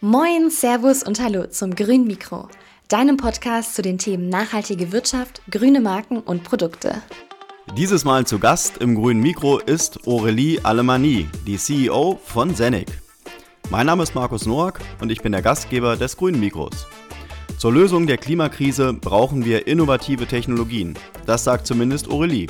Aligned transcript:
Moin, 0.00 0.48
Servus 0.48 1.02
und 1.02 1.20
Hallo 1.20 1.48
zum 1.48 1.74
Grün 1.74 2.06
Mikro, 2.06 2.48
deinem 2.86 3.16
Podcast 3.16 3.74
zu 3.74 3.82
den 3.82 3.98
Themen 3.98 4.28
nachhaltige 4.28 4.92
Wirtschaft, 4.92 5.42
grüne 5.50 5.80
Marken 5.80 6.20
und 6.20 6.44
Produkte. 6.44 7.02
Dieses 7.76 8.04
Mal 8.04 8.24
zu 8.24 8.38
Gast 8.38 8.78
im 8.78 8.94
grünen 8.94 9.20
Mikro 9.20 9.58
ist 9.58 10.06
Aurelie 10.06 10.60
Alemani, 10.62 11.26
die 11.48 11.56
CEO 11.56 12.20
von 12.24 12.54
Zenek. 12.54 12.86
Mein 13.70 13.86
Name 13.86 14.04
ist 14.04 14.14
Markus 14.14 14.46
Noack 14.46 14.78
und 15.00 15.10
ich 15.10 15.20
bin 15.20 15.32
der 15.32 15.42
Gastgeber 15.42 15.96
des 15.96 16.16
grünen 16.16 16.38
Mikros. 16.38 16.86
Zur 17.58 17.72
Lösung 17.72 18.06
der 18.06 18.18
Klimakrise 18.18 18.92
brauchen 18.92 19.44
wir 19.44 19.66
innovative 19.66 20.28
Technologien. 20.28 20.96
Das 21.26 21.42
sagt 21.42 21.66
zumindest 21.66 22.08
Aurelie. 22.08 22.46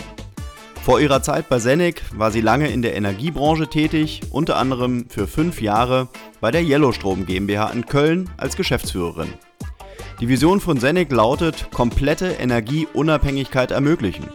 Vor 0.89 1.00
ihrer 1.00 1.23
Zeit 1.23 1.50
bei 1.50 1.59
Zenek 1.59 2.00
war 2.16 2.30
sie 2.30 2.41
lange 2.41 2.68
in 2.68 2.80
der 2.80 2.96
Energiebranche 2.96 3.68
tätig, 3.68 4.23
unter 4.30 4.57
anderem 4.57 5.04
für 5.11 5.27
fünf 5.27 5.61
Jahre 5.61 6.09
bei 6.41 6.50
der 6.50 6.62
Yellowstrom 6.62 7.26
GmbH 7.26 7.68
in 7.68 7.85
Köln 7.85 8.30
als 8.39 8.57
Geschäftsführerin. 8.57 9.35
Die 10.18 10.29
Vision 10.30 10.61
von 10.61 10.80
Zenek 10.80 11.13
lautet, 11.13 11.71
komplette 11.72 12.29
Energieunabhängigkeit 12.29 13.71
ermöglichen. 13.71 14.29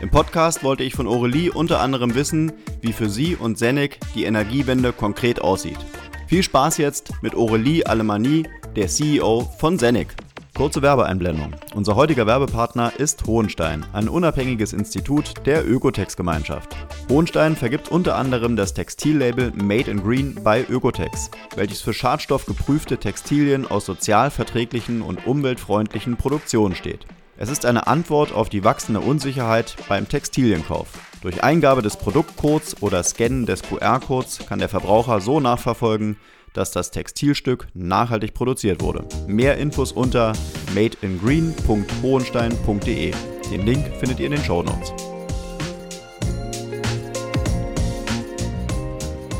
Im 0.00 0.08
Podcast 0.08 0.62
wollte 0.62 0.84
ich 0.84 0.94
von 0.94 1.08
Aurelie 1.08 1.50
unter 1.50 1.80
anderem 1.80 2.14
wissen, 2.14 2.52
wie 2.82 2.92
für 2.92 3.10
sie 3.10 3.34
und 3.34 3.58
Zenek 3.58 3.98
die 4.14 4.26
Energiewende 4.26 4.92
konkret 4.92 5.42
aussieht. 5.42 5.84
Viel 6.28 6.44
Spaß 6.44 6.78
jetzt 6.78 7.20
mit 7.20 7.34
Aurelie 7.34 7.84
Alemani, 7.84 8.44
der 8.76 8.86
CEO 8.86 9.50
von 9.58 9.76
Zenek. 9.76 10.14
Kurze 10.56 10.80
Werbeeinblendung. 10.80 11.54
Unser 11.74 11.96
heutiger 11.96 12.26
Werbepartner 12.26 12.90
ist 12.96 13.26
Hohenstein, 13.26 13.84
ein 13.92 14.08
unabhängiges 14.08 14.72
Institut 14.72 15.34
der 15.44 15.68
Ökotex-Gemeinschaft. 15.68 16.74
Hohenstein 17.10 17.56
vergibt 17.56 17.90
unter 17.90 18.16
anderem 18.16 18.56
das 18.56 18.72
Textillabel 18.72 19.52
Made 19.54 19.90
in 19.90 20.02
Green 20.02 20.34
bei 20.42 20.64
Ökotex, 20.66 21.30
welches 21.56 21.82
für 21.82 21.92
schadstoffgeprüfte 21.92 22.96
Textilien 22.96 23.70
aus 23.70 23.84
sozial 23.84 24.30
verträglichen 24.30 25.02
und 25.02 25.26
umweltfreundlichen 25.26 26.16
Produktionen 26.16 26.74
steht. 26.74 27.04
Es 27.36 27.50
ist 27.50 27.66
eine 27.66 27.86
Antwort 27.86 28.32
auf 28.32 28.48
die 28.48 28.64
wachsende 28.64 29.00
Unsicherheit 29.00 29.76
beim 29.90 30.08
Textilienkauf. 30.08 30.88
Durch 31.20 31.44
Eingabe 31.44 31.82
des 31.82 31.98
Produktcodes 31.98 32.80
oder 32.80 33.02
Scannen 33.02 33.44
des 33.44 33.62
QR-Codes 33.62 34.46
kann 34.48 34.58
der 34.58 34.70
Verbraucher 34.70 35.20
so 35.20 35.38
nachverfolgen, 35.38 36.16
dass 36.56 36.70
das 36.70 36.90
Textilstück 36.90 37.66
nachhaltig 37.74 38.32
produziert 38.34 38.80
wurde. 38.80 39.04
Mehr 39.26 39.58
Infos 39.58 39.92
unter 39.92 40.32
madeingreen.hohenstein.de. 40.74 43.12
Den 43.50 43.66
Link 43.66 43.84
findet 43.98 44.20
ihr 44.20 44.26
in 44.26 44.32
den 44.32 44.42
Show 44.42 44.62
Notes. 44.62 44.92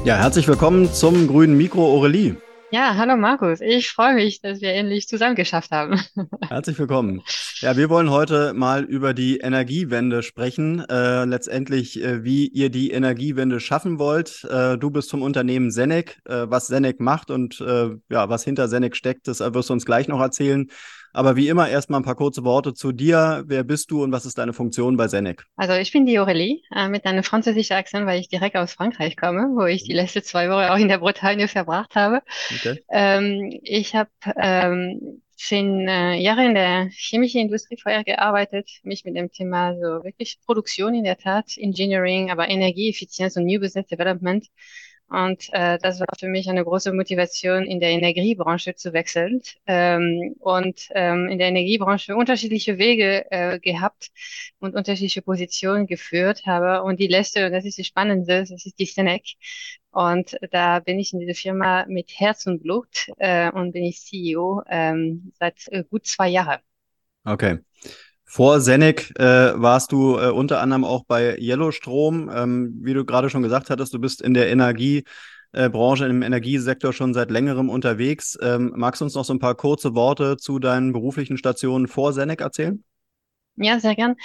Ja, 0.04 0.16
herzlich 0.16 0.46
willkommen 0.46 0.92
zum 0.92 1.26
grünen 1.26 1.56
Mikro 1.56 1.84
Aurelie. 1.84 2.36
Ja, 2.72 2.96
hallo 2.96 3.16
Markus. 3.16 3.60
Ich 3.60 3.90
freue 3.90 4.14
mich, 4.14 4.40
dass 4.40 4.60
wir 4.60 4.72
endlich 4.72 5.06
zusammen 5.06 5.36
geschafft 5.36 5.70
haben. 5.70 6.00
Herzlich 6.48 6.76
willkommen. 6.78 7.22
Ja, 7.60 7.76
wir 7.76 7.88
wollen 7.90 8.10
heute 8.10 8.54
mal 8.54 8.82
über 8.82 9.14
die 9.14 9.38
Energiewende 9.38 10.24
sprechen. 10.24 10.84
Äh, 10.88 11.24
letztendlich, 11.26 12.02
äh, 12.02 12.24
wie 12.24 12.48
ihr 12.48 12.68
die 12.70 12.90
Energiewende 12.90 13.60
schaffen 13.60 14.00
wollt. 14.00 14.44
Äh, 14.50 14.78
du 14.78 14.90
bist 14.90 15.10
zum 15.10 15.22
Unternehmen 15.22 15.70
Senec. 15.70 16.18
Äh, 16.24 16.50
was 16.50 16.66
Senec 16.66 16.98
macht 16.98 17.30
und 17.30 17.60
äh, 17.60 17.90
ja, 18.08 18.28
was 18.28 18.42
hinter 18.42 18.66
Senec 18.66 18.96
steckt, 18.96 19.28
das 19.28 19.38
wirst 19.38 19.68
du 19.68 19.72
uns 19.72 19.86
gleich 19.86 20.08
noch 20.08 20.20
erzählen. 20.20 20.66
Aber 21.16 21.34
wie 21.34 21.48
immer 21.48 21.66
erstmal 21.66 22.00
ein 22.00 22.04
paar 22.04 22.14
kurze 22.14 22.44
Worte 22.44 22.74
zu 22.74 22.92
dir. 22.92 23.42
Wer 23.46 23.64
bist 23.64 23.90
du 23.90 24.02
und 24.02 24.12
was 24.12 24.26
ist 24.26 24.36
deine 24.36 24.52
Funktion 24.52 24.98
bei 24.98 25.08
Senec? 25.08 25.46
Also 25.56 25.72
ich 25.72 25.90
bin 25.90 26.04
die 26.04 26.20
Aurélie 26.20 26.60
äh, 26.70 26.90
mit 26.90 27.06
einem 27.06 27.22
französischen 27.22 27.72
Akzent, 27.72 28.06
weil 28.06 28.20
ich 28.20 28.28
direkt 28.28 28.54
aus 28.54 28.74
Frankreich 28.74 29.16
komme, 29.16 29.48
wo 29.54 29.64
ich 29.64 29.84
die 29.84 29.94
letzten 29.94 30.22
zwei 30.22 30.50
Wochen 30.50 30.70
auch 30.70 30.76
in 30.76 30.88
der 30.88 30.98
Bretagne 30.98 31.48
verbracht 31.48 31.94
habe. 31.94 32.20
Okay. 32.54 32.84
Ähm, 32.90 33.58
ich 33.62 33.94
habe 33.94 34.10
ähm, 34.36 35.22
zehn 35.36 35.88
äh, 35.88 36.16
Jahre 36.16 36.44
in 36.44 36.54
der 36.54 36.90
chemischen 36.90 37.40
Industrie 37.40 37.78
vorher 37.80 38.04
gearbeitet, 38.04 38.68
mich 38.82 39.06
mit 39.06 39.16
dem 39.16 39.32
Thema 39.32 39.72
so 39.72 40.04
wirklich 40.04 40.38
Produktion 40.44 40.94
in 40.94 41.04
der 41.04 41.16
Tat, 41.16 41.56
Engineering, 41.56 42.30
aber 42.30 42.50
Energieeffizienz 42.50 43.36
und 43.36 43.46
New 43.46 43.58
Business 43.58 43.86
Development 43.86 44.46
und 45.08 45.48
äh, 45.52 45.78
das 45.78 46.00
war 46.00 46.06
für 46.18 46.26
mich 46.26 46.48
eine 46.48 46.64
große 46.64 46.92
Motivation, 46.92 47.64
in 47.64 47.78
der 47.78 47.90
Energiebranche 47.90 48.74
zu 48.74 48.92
wechseln. 48.92 49.40
Ähm, 49.66 50.34
und 50.40 50.88
ähm, 50.94 51.28
in 51.28 51.38
der 51.38 51.48
Energiebranche 51.48 52.16
unterschiedliche 52.16 52.78
Wege 52.78 53.30
äh, 53.30 53.60
gehabt 53.60 54.10
und 54.58 54.74
unterschiedliche 54.74 55.22
Positionen 55.22 55.86
geführt 55.86 56.44
habe. 56.46 56.82
Und 56.82 56.98
die 56.98 57.06
letzte, 57.06 57.46
und 57.46 57.52
das 57.52 57.64
ist 57.64 57.78
die 57.78 57.84
spannende, 57.84 58.40
das 58.40 58.50
ist 58.50 58.78
die 58.78 58.86
Senec. 58.86 59.34
Und 59.92 60.36
da 60.50 60.80
bin 60.80 60.98
ich 60.98 61.12
in 61.12 61.20
dieser 61.20 61.34
Firma 61.34 61.86
mit 61.86 62.10
Herz 62.18 62.46
und 62.46 62.62
Blut 62.62 63.08
äh, 63.18 63.50
und 63.50 63.72
bin 63.72 63.84
ich 63.84 64.00
CEO 64.00 64.62
ähm, 64.68 65.32
seit 65.38 65.68
äh, 65.68 65.84
gut 65.84 66.06
zwei 66.06 66.28
Jahren. 66.28 66.60
Okay. 67.24 67.58
Vor 68.28 68.60
Senec 68.60 69.12
äh, 69.18 69.52
warst 69.54 69.92
du 69.92 70.18
äh, 70.18 70.30
unter 70.30 70.60
anderem 70.60 70.84
auch 70.84 71.04
bei 71.04 71.38
Yellowstrom. 71.38 72.28
Ähm, 72.34 72.74
wie 72.82 72.92
du 72.92 73.04
gerade 73.04 73.30
schon 73.30 73.42
gesagt 73.42 73.70
hattest, 73.70 73.94
du 73.94 74.00
bist 74.00 74.20
in 74.20 74.34
der 74.34 74.50
Energiebranche, 74.50 76.04
äh, 76.04 76.10
im 76.10 76.22
Energiesektor 76.22 76.92
schon 76.92 77.14
seit 77.14 77.30
längerem 77.30 77.70
unterwegs. 77.70 78.36
Ähm, 78.42 78.72
magst 78.74 79.00
du 79.00 79.04
uns 79.04 79.14
noch 79.14 79.24
so 79.24 79.32
ein 79.32 79.38
paar 79.38 79.54
kurze 79.54 79.94
Worte 79.94 80.36
zu 80.36 80.58
deinen 80.58 80.92
beruflichen 80.92 81.38
Stationen 81.38 81.86
vor 81.86 82.12
Senec 82.12 82.40
erzählen? 82.40 82.82
Ja, 83.58 83.80
sehr 83.80 83.94
gern. 83.94 84.16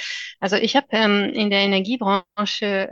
Also 0.42 0.58
ich 0.58 0.75
habe 0.75 0.88
ähm, 0.92 1.30
in 1.34 1.50
der 1.50 1.59
Energiebranche 1.62 2.25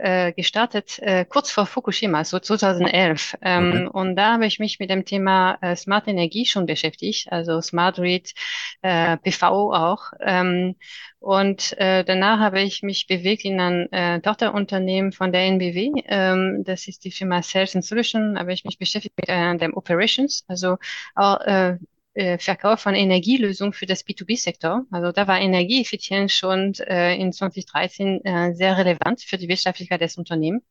äh, 0.00 0.32
gestartet, 0.32 0.98
äh, 1.00 1.26
kurz 1.26 1.50
vor 1.50 1.66
Fukushima, 1.66 2.24
so 2.24 2.38
2011. 2.38 3.36
Ähm, 3.42 3.88
okay. 3.88 3.88
Und 3.92 4.16
da 4.16 4.32
habe 4.32 4.46
ich 4.46 4.58
mich 4.58 4.78
mit 4.78 4.88
dem 4.88 5.04
Thema 5.04 5.58
äh, 5.60 5.76
Smart 5.76 6.08
Energie 6.08 6.46
schon 6.46 6.64
beschäftigt, 6.64 7.30
also 7.30 7.60
Smart 7.60 7.96
Grid, 7.96 8.32
äh, 8.80 9.18
PV 9.18 9.74
auch. 9.74 10.12
Ähm, 10.20 10.76
und 11.18 11.76
äh, 11.78 12.02
danach 12.04 12.38
habe 12.40 12.62
ich 12.62 12.82
mich 12.82 13.06
bewegt 13.06 13.44
in 13.44 13.60
ein 13.60 13.92
äh, 13.92 14.20
Tochterunternehmen 14.22 15.12
von 15.12 15.32
der 15.32 15.42
NBW. 15.42 15.90
Ähm, 16.06 16.62
das 16.64 16.88
ist 16.88 17.04
die 17.04 17.10
Firma 17.10 17.42
Sales 17.42 17.74
and 17.76 17.84
Solution. 17.84 18.38
Habe 18.38 18.54
ich 18.54 18.64
mich 18.64 18.78
beschäftigt 18.78 19.14
mit 19.18 19.28
äh, 19.28 19.56
dem 19.58 19.74
Operations, 19.76 20.44
also 20.48 20.78
auch 21.14 21.38
äh, 21.42 21.76
äh, 22.14 22.38
Verkauf 22.38 22.80
von 22.80 22.94
Energielösungen 22.94 23.72
für 23.72 23.86
das 23.86 24.04
B2B-Sektor. 24.04 24.84
Also 24.90 25.12
da 25.12 25.26
war 25.28 25.40
Energieeffizienz 25.40 26.32
schon 26.32 26.74
äh, 26.80 27.14
in 27.16 27.32
2013 27.32 28.24
äh, 28.24 28.54
sehr 28.54 28.76
relevant 28.76 29.22
für 29.22 29.38
die 29.38 29.48
Wirtschaftlichkeit 29.48 30.00
des 30.00 30.16
Unternehmens. 30.16 30.64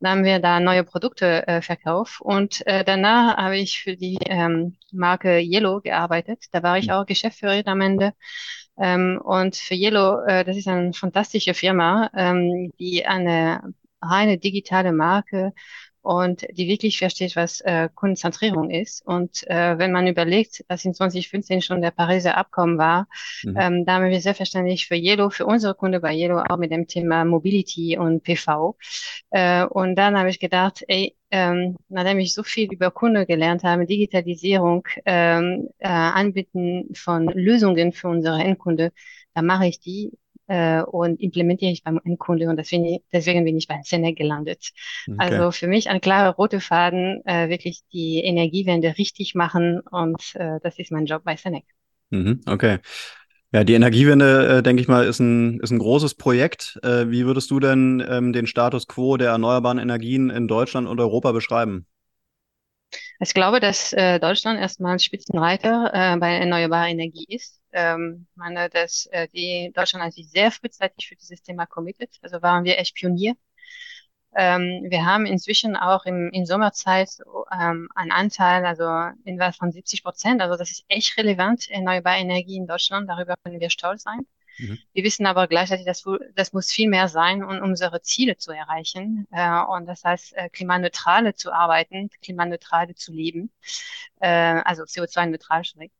Da 0.00 0.10
haben 0.10 0.24
wir 0.24 0.40
da 0.40 0.58
neue 0.58 0.84
Produkte 0.84 1.46
äh, 1.46 1.62
verkauft 1.62 2.20
und 2.20 2.66
äh, 2.66 2.84
danach 2.84 3.36
habe 3.36 3.58
ich 3.58 3.78
für 3.78 3.96
die 3.96 4.18
ähm, 4.26 4.76
Marke 4.90 5.38
Yellow 5.38 5.80
gearbeitet. 5.80 6.46
Da 6.50 6.62
war 6.62 6.78
ich 6.78 6.86
mhm. 6.86 6.92
auch 6.92 7.06
Geschäftsführerin 7.06 7.66
am 7.66 7.80
Ende. 7.80 8.12
Ähm, 8.78 9.20
und 9.22 9.56
für 9.56 9.74
Yellow, 9.74 10.24
äh, 10.26 10.44
das 10.44 10.56
ist 10.56 10.66
eine 10.66 10.92
fantastische 10.92 11.54
Firma, 11.54 12.10
ähm, 12.16 12.72
die 12.80 13.06
eine 13.06 13.74
reine 14.00 14.38
digitale 14.38 14.92
Marke 14.92 15.52
und 16.02 16.44
die 16.50 16.66
wirklich 16.68 16.98
versteht, 16.98 17.36
was 17.36 17.60
äh, 17.60 17.88
Kundenzentrierung 17.94 18.70
ist. 18.70 19.06
Und 19.06 19.48
äh, 19.48 19.78
wenn 19.78 19.92
man 19.92 20.08
überlegt, 20.08 20.64
dass 20.68 20.84
in 20.84 20.94
2015 20.94 21.62
schon 21.62 21.80
der 21.80 21.92
Pariser 21.92 22.36
Abkommen 22.36 22.76
war, 22.76 23.06
mhm. 23.44 23.56
ähm, 23.58 23.84
da 23.86 23.94
haben 23.94 24.10
wir 24.10 24.20
selbstverständlich 24.20 24.86
für 24.86 24.96
Yellow, 24.96 25.30
für 25.30 25.46
unsere 25.46 25.74
Kunden 25.74 26.00
bei 26.00 26.14
Yellow 26.14 26.42
auch 26.48 26.58
mit 26.58 26.72
dem 26.72 26.88
Thema 26.88 27.24
Mobility 27.24 27.96
und 27.96 28.22
PV. 28.24 28.76
Äh, 29.30 29.64
und 29.64 29.94
dann 29.94 30.18
habe 30.18 30.28
ich 30.28 30.40
gedacht, 30.40 30.82
ey, 30.88 31.16
ähm, 31.30 31.76
nachdem 31.88 32.18
ich 32.18 32.34
so 32.34 32.42
viel 32.42 32.70
über 32.70 32.90
Kunde 32.90 33.24
gelernt 33.24 33.62
habe, 33.62 33.86
Digitalisierung, 33.86 34.86
ähm, 35.06 35.68
äh, 35.78 35.88
Anbieten 35.88 36.94
von 36.94 37.26
Lösungen 37.28 37.92
für 37.92 38.08
unsere 38.08 38.42
Endkunde, 38.42 38.92
da 39.34 39.40
mache 39.40 39.66
ich 39.66 39.80
die 39.80 40.12
äh, 40.46 40.82
und 40.82 41.20
implementiere 41.20 41.72
ich 41.72 41.82
beim 41.82 42.00
Endkunde 42.04 42.48
und 42.48 42.56
deswegen, 42.56 42.98
deswegen 43.12 43.44
bin 43.44 43.56
ich 43.56 43.68
bei 43.68 43.80
Senec 43.84 44.16
gelandet. 44.16 44.70
Okay. 45.06 45.16
Also 45.18 45.50
für 45.50 45.68
mich 45.68 45.88
ein 45.88 46.00
klarer 46.00 46.34
roter 46.34 46.60
Faden, 46.60 47.22
äh, 47.24 47.48
wirklich 47.48 47.80
die 47.92 48.20
Energiewende 48.24 48.96
richtig 48.98 49.34
machen 49.34 49.80
und 49.80 50.34
äh, 50.34 50.58
das 50.62 50.78
ist 50.78 50.92
mein 50.92 51.06
Job 51.06 51.22
bei 51.24 51.36
Senec. 51.36 51.64
Mhm, 52.10 52.42
okay. 52.46 52.78
Ja, 53.54 53.64
die 53.64 53.74
Energiewende, 53.74 54.58
äh, 54.58 54.62
denke 54.62 54.80
ich 54.80 54.88
mal, 54.88 55.04
ist 55.04 55.20
ein, 55.20 55.60
ist 55.60 55.70
ein 55.70 55.78
großes 55.78 56.14
Projekt. 56.14 56.78
Äh, 56.82 57.10
wie 57.10 57.26
würdest 57.26 57.50
du 57.50 57.60
denn 57.60 58.02
ähm, 58.08 58.32
den 58.32 58.46
Status 58.46 58.88
quo 58.88 59.18
der 59.18 59.30
erneuerbaren 59.30 59.78
Energien 59.78 60.30
in 60.30 60.48
Deutschland 60.48 60.88
und 60.88 60.98
Europa 60.98 61.32
beschreiben? 61.32 61.86
Ich 63.20 63.34
glaube, 63.34 63.60
dass 63.60 63.92
äh, 63.92 64.18
Deutschland 64.18 64.58
erstmal 64.58 64.98
Spitzenreiter 64.98 65.90
äh, 65.92 66.16
bei 66.16 66.32
erneuerbarer 66.34 66.88
Energie 66.88 67.26
ist. 67.28 67.61
Ähm, 67.72 68.26
meine, 68.34 68.68
dass 68.68 69.06
äh, 69.06 69.28
die 69.28 69.72
Deutschland 69.74 70.04
hat 70.04 70.12
sich 70.12 70.30
sehr 70.30 70.50
frühzeitig 70.50 71.08
für 71.08 71.16
dieses 71.16 71.42
Thema 71.42 71.66
committed. 71.66 72.18
Also 72.22 72.42
waren 72.42 72.64
wir 72.64 72.78
echt 72.78 72.94
Pionier. 72.94 73.34
Ähm, 74.34 74.86
wir 74.88 75.04
haben 75.04 75.26
inzwischen 75.26 75.76
auch 75.76 76.06
im, 76.06 76.30
in 76.30 76.46
Sommerzeit 76.46 77.10
ähm, 77.52 77.88
einen 77.94 78.12
Anteil, 78.12 78.64
also 78.64 78.84
in 79.24 79.38
von 79.52 79.72
70 79.72 80.02
Prozent. 80.02 80.40
Also 80.40 80.56
das 80.56 80.70
ist 80.70 80.84
echt 80.88 81.18
relevant, 81.18 81.70
erneuerbare 81.70 82.18
Energie 82.18 82.56
in 82.56 82.66
Deutschland. 82.66 83.08
Darüber 83.10 83.34
können 83.44 83.60
wir 83.60 83.70
stolz 83.70 84.02
sein. 84.04 84.26
Mhm. 84.58 84.78
Wir 84.92 85.04
wissen 85.04 85.26
aber 85.26 85.48
gleichzeitig, 85.48 85.86
dass 85.86 86.04
das 86.34 86.52
muss 86.52 86.70
viel 86.70 86.88
mehr 86.88 87.08
sein, 87.08 87.42
um 87.42 87.60
unsere 87.60 88.00
Ziele 88.02 88.36
zu 88.36 88.52
erreichen. 88.52 89.26
Äh, 89.30 89.60
und 89.64 89.86
das 89.86 90.04
heißt, 90.04 90.34
äh, 90.34 90.48
klimaneutrale 90.48 91.34
zu 91.34 91.52
arbeiten, 91.52 92.10
klimaneutrale 92.22 92.94
zu 92.94 93.12
leben, 93.12 93.50
äh, 94.20 94.28
also 94.28 94.84
CO2-neutral 94.84 95.64
schmeckt. 95.64 95.94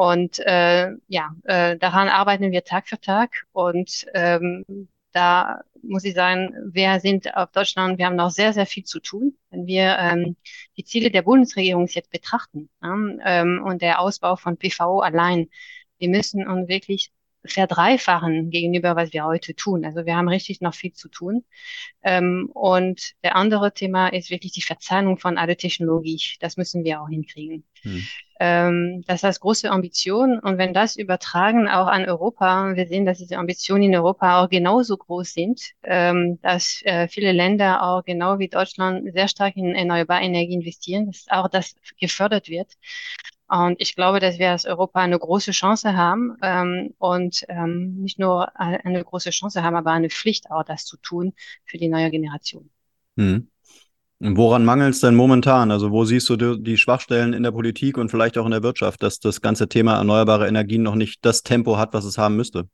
Und 0.00 0.38
äh, 0.38 0.92
ja, 1.08 1.34
äh, 1.44 1.76
daran 1.76 2.08
arbeiten 2.08 2.52
wir 2.52 2.64
Tag 2.64 2.88
für 2.88 2.98
Tag. 2.98 3.44
Und 3.52 4.06
ähm, 4.14 4.64
da 5.12 5.60
muss 5.82 6.04
ich 6.04 6.14
sagen, 6.14 6.54
wir 6.72 7.00
sind 7.00 7.36
auf 7.36 7.50
Deutschland, 7.50 7.98
wir 7.98 8.06
haben 8.06 8.16
noch 8.16 8.30
sehr, 8.30 8.54
sehr 8.54 8.64
viel 8.64 8.84
zu 8.84 9.00
tun. 9.00 9.36
Wenn 9.50 9.66
wir 9.66 9.98
ähm, 9.98 10.36
die 10.78 10.84
Ziele 10.84 11.10
der 11.10 11.20
Bundesregierung 11.20 11.86
jetzt 11.86 12.10
betrachten 12.10 12.70
ähm, 12.82 13.62
und 13.62 13.82
der 13.82 14.00
Ausbau 14.00 14.36
von 14.36 14.56
PVO 14.56 15.00
allein, 15.00 15.50
wir 15.98 16.08
müssen 16.08 16.48
uns 16.48 16.66
wirklich 16.68 17.12
verdreifachen 17.44 18.50
gegenüber, 18.50 18.96
was 18.96 19.12
wir 19.12 19.24
heute 19.24 19.54
tun. 19.54 19.84
Also 19.84 20.04
wir 20.04 20.16
haben 20.16 20.28
richtig 20.28 20.60
noch 20.60 20.74
viel 20.74 20.92
zu 20.92 21.08
tun. 21.08 21.44
Ähm, 22.02 22.50
und 22.52 23.12
der 23.22 23.36
andere 23.36 23.72
Thema 23.72 24.08
ist 24.08 24.30
wirklich 24.30 24.52
die 24.52 24.62
Verzahnung 24.62 25.18
von 25.18 25.38
alle 25.38 25.56
Technologie. 25.56 26.20
Das 26.40 26.56
müssen 26.56 26.84
wir 26.84 27.00
auch 27.00 27.08
hinkriegen. 27.08 27.64
Hm. 27.82 28.06
Ähm, 28.40 29.04
das 29.06 29.22
heißt 29.22 29.40
große 29.40 29.70
Ambition. 29.70 30.38
Und 30.38 30.58
wenn 30.58 30.74
das 30.74 30.96
übertragen 30.96 31.68
auch 31.68 31.86
an 31.86 32.06
Europa, 32.06 32.74
wir 32.74 32.86
sehen, 32.86 33.04
dass 33.04 33.18
diese 33.18 33.36
Ambitionen 33.36 33.84
in 33.84 33.94
Europa 33.96 34.42
auch 34.42 34.48
genauso 34.48 34.96
groß 34.96 35.32
sind, 35.32 35.60
ähm, 35.82 36.38
dass 36.42 36.80
äh, 36.84 37.08
viele 37.08 37.32
Länder 37.32 37.82
auch 37.82 38.04
genau 38.04 38.38
wie 38.38 38.48
Deutschland 38.48 39.12
sehr 39.12 39.28
stark 39.28 39.56
in 39.56 39.74
erneuerbare 39.74 40.22
Energie 40.22 40.54
investieren, 40.54 41.06
dass 41.06 41.26
auch 41.28 41.48
das 41.48 41.74
gefördert 41.98 42.48
wird. 42.48 42.72
Und 43.50 43.80
ich 43.80 43.96
glaube, 43.96 44.20
dass 44.20 44.38
wir 44.38 44.50
als 44.50 44.64
Europa 44.64 45.00
eine 45.00 45.18
große 45.18 45.50
Chance 45.50 45.96
haben 45.96 46.36
ähm, 46.40 46.94
und 46.98 47.44
ähm, 47.48 47.96
nicht 47.96 48.16
nur 48.16 48.48
eine 48.58 49.02
große 49.02 49.30
Chance 49.30 49.64
haben, 49.64 49.74
aber 49.74 49.90
eine 49.90 50.08
Pflicht 50.08 50.52
auch, 50.52 50.62
das 50.62 50.84
zu 50.84 50.96
tun 50.98 51.32
für 51.64 51.76
die 51.76 51.88
neue 51.88 52.10
Generation. 52.12 52.70
Hm. 53.16 53.48
Woran 54.20 54.64
mangelt 54.64 54.94
es 54.94 55.00
denn 55.00 55.16
momentan? 55.16 55.72
Also 55.72 55.90
wo 55.90 56.04
siehst 56.04 56.28
du 56.28 56.36
die, 56.36 56.62
die, 56.62 56.76
Schwachstellen 56.76 57.32
in 57.32 57.42
der 57.42 57.50
Politik 57.50 57.98
und 57.98 58.10
vielleicht 58.10 58.38
auch 58.38 58.44
in 58.44 58.52
der 58.52 58.62
Wirtschaft, 58.62 59.02
dass 59.02 59.18
das 59.18 59.40
ganze 59.40 59.68
Thema 59.68 59.96
erneuerbare 59.96 60.46
Energien 60.46 60.82
noch 60.82 60.94
nicht 60.94 61.24
das 61.24 61.42
Tempo 61.42 61.76
hat, 61.76 61.92
was 61.92 62.04
es 62.04 62.18
haben 62.18 62.36
müsste? 62.36 62.68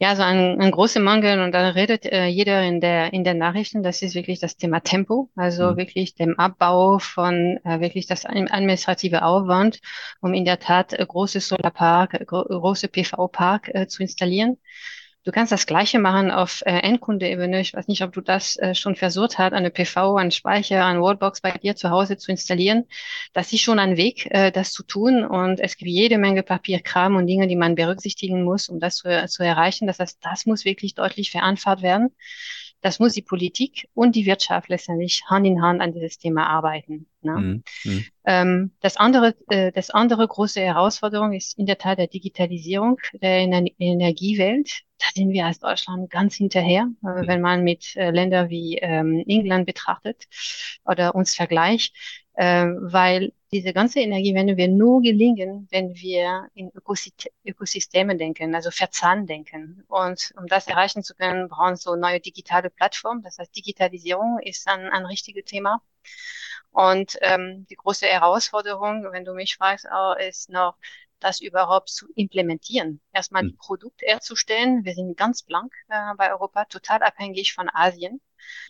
Ja, 0.00 0.14
so 0.14 0.22
ein, 0.22 0.60
ein 0.60 0.70
großer 0.70 1.00
Mangel 1.00 1.40
und 1.40 1.50
da 1.52 1.70
redet 1.70 2.06
äh, 2.06 2.26
jeder 2.26 2.62
in 2.62 2.80
der 2.80 3.12
in 3.12 3.24
der 3.24 3.34
Nachrichten, 3.34 3.82
das 3.82 4.00
ist 4.00 4.14
wirklich 4.14 4.38
das 4.38 4.56
Thema 4.56 4.78
Tempo, 4.80 5.28
also 5.34 5.72
mhm. 5.72 5.76
wirklich 5.76 6.14
dem 6.14 6.38
Abbau 6.38 6.98
von 7.00 7.58
äh, 7.64 7.80
wirklich 7.80 8.06
das 8.06 8.24
administrative 8.24 9.22
Aufwand, 9.22 9.80
um 10.20 10.34
in 10.34 10.44
der 10.44 10.60
Tat 10.60 10.92
äh, 10.92 11.04
große 11.04 11.40
Solarpark, 11.40 12.26
gro 12.28 12.44
große 12.44 12.86
PV-Park 12.86 13.70
äh, 13.74 13.88
zu 13.88 14.02
installieren. 14.02 14.58
Du 15.24 15.32
kannst 15.32 15.52
das 15.52 15.66
Gleiche 15.66 15.98
machen 15.98 16.30
auf 16.30 16.62
äh, 16.64 16.70
Endkundeebene. 16.78 17.60
Ich 17.60 17.74
weiß 17.74 17.88
nicht, 17.88 18.02
ob 18.02 18.12
du 18.12 18.20
das 18.20 18.56
äh, 18.56 18.74
schon 18.74 18.96
versucht 18.96 19.38
hast, 19.38 19.52
eine 19.52 19.70
PV, 19.70 20.16
einen 20.16 20.30
Speicher, 20.30 20.86
eine 20.86 21.02
Wallbox 21.02 21.40
bei 21.40 21.50
dir 21.50 21.76
zu 21.76 21.90
Hause 21.90 22.16
zu 22.16 22.30
installieren. 22.30 22.86
Das 23.34 23.52
ist 23.52 23.60
schon 23.60 23.78
ein 23.78 23.96
Weg, 23.96 24.26
äh, 24.30 24.50
das 24.50 24.72
zu 24.72 24.84
tun. 24.84 25.24
Und 25.24 25.60
es 25.60 25.76
gibt 25.76 25.90
jede 25.90 26.18
Menge 26.18 26.42
Papierkram 26.42 27.16
und 27.16 27.26
Dinge, 27.26 27.46
die 27.46 27.56
man 27.56 27.74
berücksichtigen 27.74 28.42
muss, 28.42 28.68
um 28.68 28.80
das 28.80 28.96
zu, 28.96 29.26
zu 29.26 29.42
erreichen. 29.42 29.86
Das 29.86 29.98
heißt, 29.98 30.18
das 30.22 30.46
muss 30.46 30.64
wirklich 30.64 30.94
deutlich 30.94 31.30
vereinfacht 31.30 31.82
werden. 31.82 32.14
Das 32.80 33.00
muss 33.00 33.12
die 33.12 33.22
Politik 33.22 33.88
und 33.94 34.14
die 34.14 34.24
Wirtschaft 34.24 34.68
letztendlich 34.68 35.24
Hand 35.26 35.46
in 35.46 35.62
Hand 35.62 35.80
an 35.80 35.92
dieses 35.92 36.18
Thema 36.18 36.46
arbeiten. 36.46 37.06
Ne? 37.34 37.40
Mhm. 37.40 37.62
mhm. 37.84 38.04
Ähm, 38.24 38.70
das 38.80 38.96
andere, 38.96 39.34
äh, 39.48 39.72
das 39.72 39.90
andere 39.90 40.26
große 40.26 40.60
Herausforderung 40.60 41.32
ist 41.32 41.58
in 41.58 41.66
der 41.66 41.78
Tat 41.78 41.98
der 41.98 42.08
Digitalisierung 42.08 42.98
der 43.14 43.38
Ener 43.38 43.64
Energiewelt. 43.78 44.82
Da 44.98 45.06
sind 45.14 45.32
wir 45.32 45.46
als 45.46 45.60
Deutschland 45.60 46.10
ganz 46.10 46.34
hinterher, 46.34 46.88
äh, 47.02 47.26
wenn 47.26 47.40
man 47.40 47.62
mit 47.64 47.96
äh, 47.96 48.10
Ländern 48.10 48.50
wie 48.50 48.78
ähm, 48.78 49.24
England 49.26 49.66
betrachtet 49.66 50.26
oder 50.84 51.14
uns 51.14 51.34
vergleicht, 51.34 51.94
äh, 52.34 52.66
weil 52.66 53.32
diese 53.50 53.72
ganze 53.72 54.00
Energiewende 54.00 54.56
wird 54.56 54.72
nur 54.72 55.00
gelingen, 55.00 55.68
wenn 55.70 55.94
wir 55.94 56.48
in 56.54 56.70
Ökosysteme 57.44 58.16
denken, 58.16 58.54
also 58.54 58.70
verzahnt 58.70 59.28
denken. 59.28 59.84
Und 59.88 60.32
um 60.36 60.46
das 60.46 60.66
erreichen 60.66 61.02
zu 61.02 61.14
können, 61.14 61.48
brauchen 61.48 61.72
wir 61.72 61.76
so 61.76 61.96
neue 61.96 62.20
digitale 62.20 62.68
Plattformen. 62.68 63.22
Das 63.22 63.38
heißt, 63.38 63.56
Digitalisierung 63.56 64.38
ist 64.42 64.68
ein, 64.68 64.88
ein 64.90 65.06
richtiges 65.06 65.44
Thema. 65.46 65.80
Und 66.78 67.18
ähm, 67.22 67.66
die 67.68 67.74
große 67.74 68.06
Herausforderung, 68.06 69.04
wenn 69.10 69.24
du 69.24 69.34
mich 69.34 69.56
fragst, 69.56 69.90
auch, 69.90 70.14
ist 70.14 70.48
noch, 70.48 70.76
das 71.18 71.40
überhaupt 71.40 71.88
zu 71.88 72.06
implementieren. 72.14 73.00
Erstmal 73.12 73.42
mhm. 73.42 73.48
die 73.48 73.56
Produkte 73.56 74.06
herzustellen. 74.06 74.84
Wir 74.84 74.94
sind 74.94 75.16
ganz 75.16 75.42
blank 75.42 75.72
äh, 75.88 76.14
bei 76.16 76.30
Europa, 76.30 76.66
total 76.66 77.02
abhängig 77.02 77.52
von 77.52 77.68
Asien. 77.72 78.20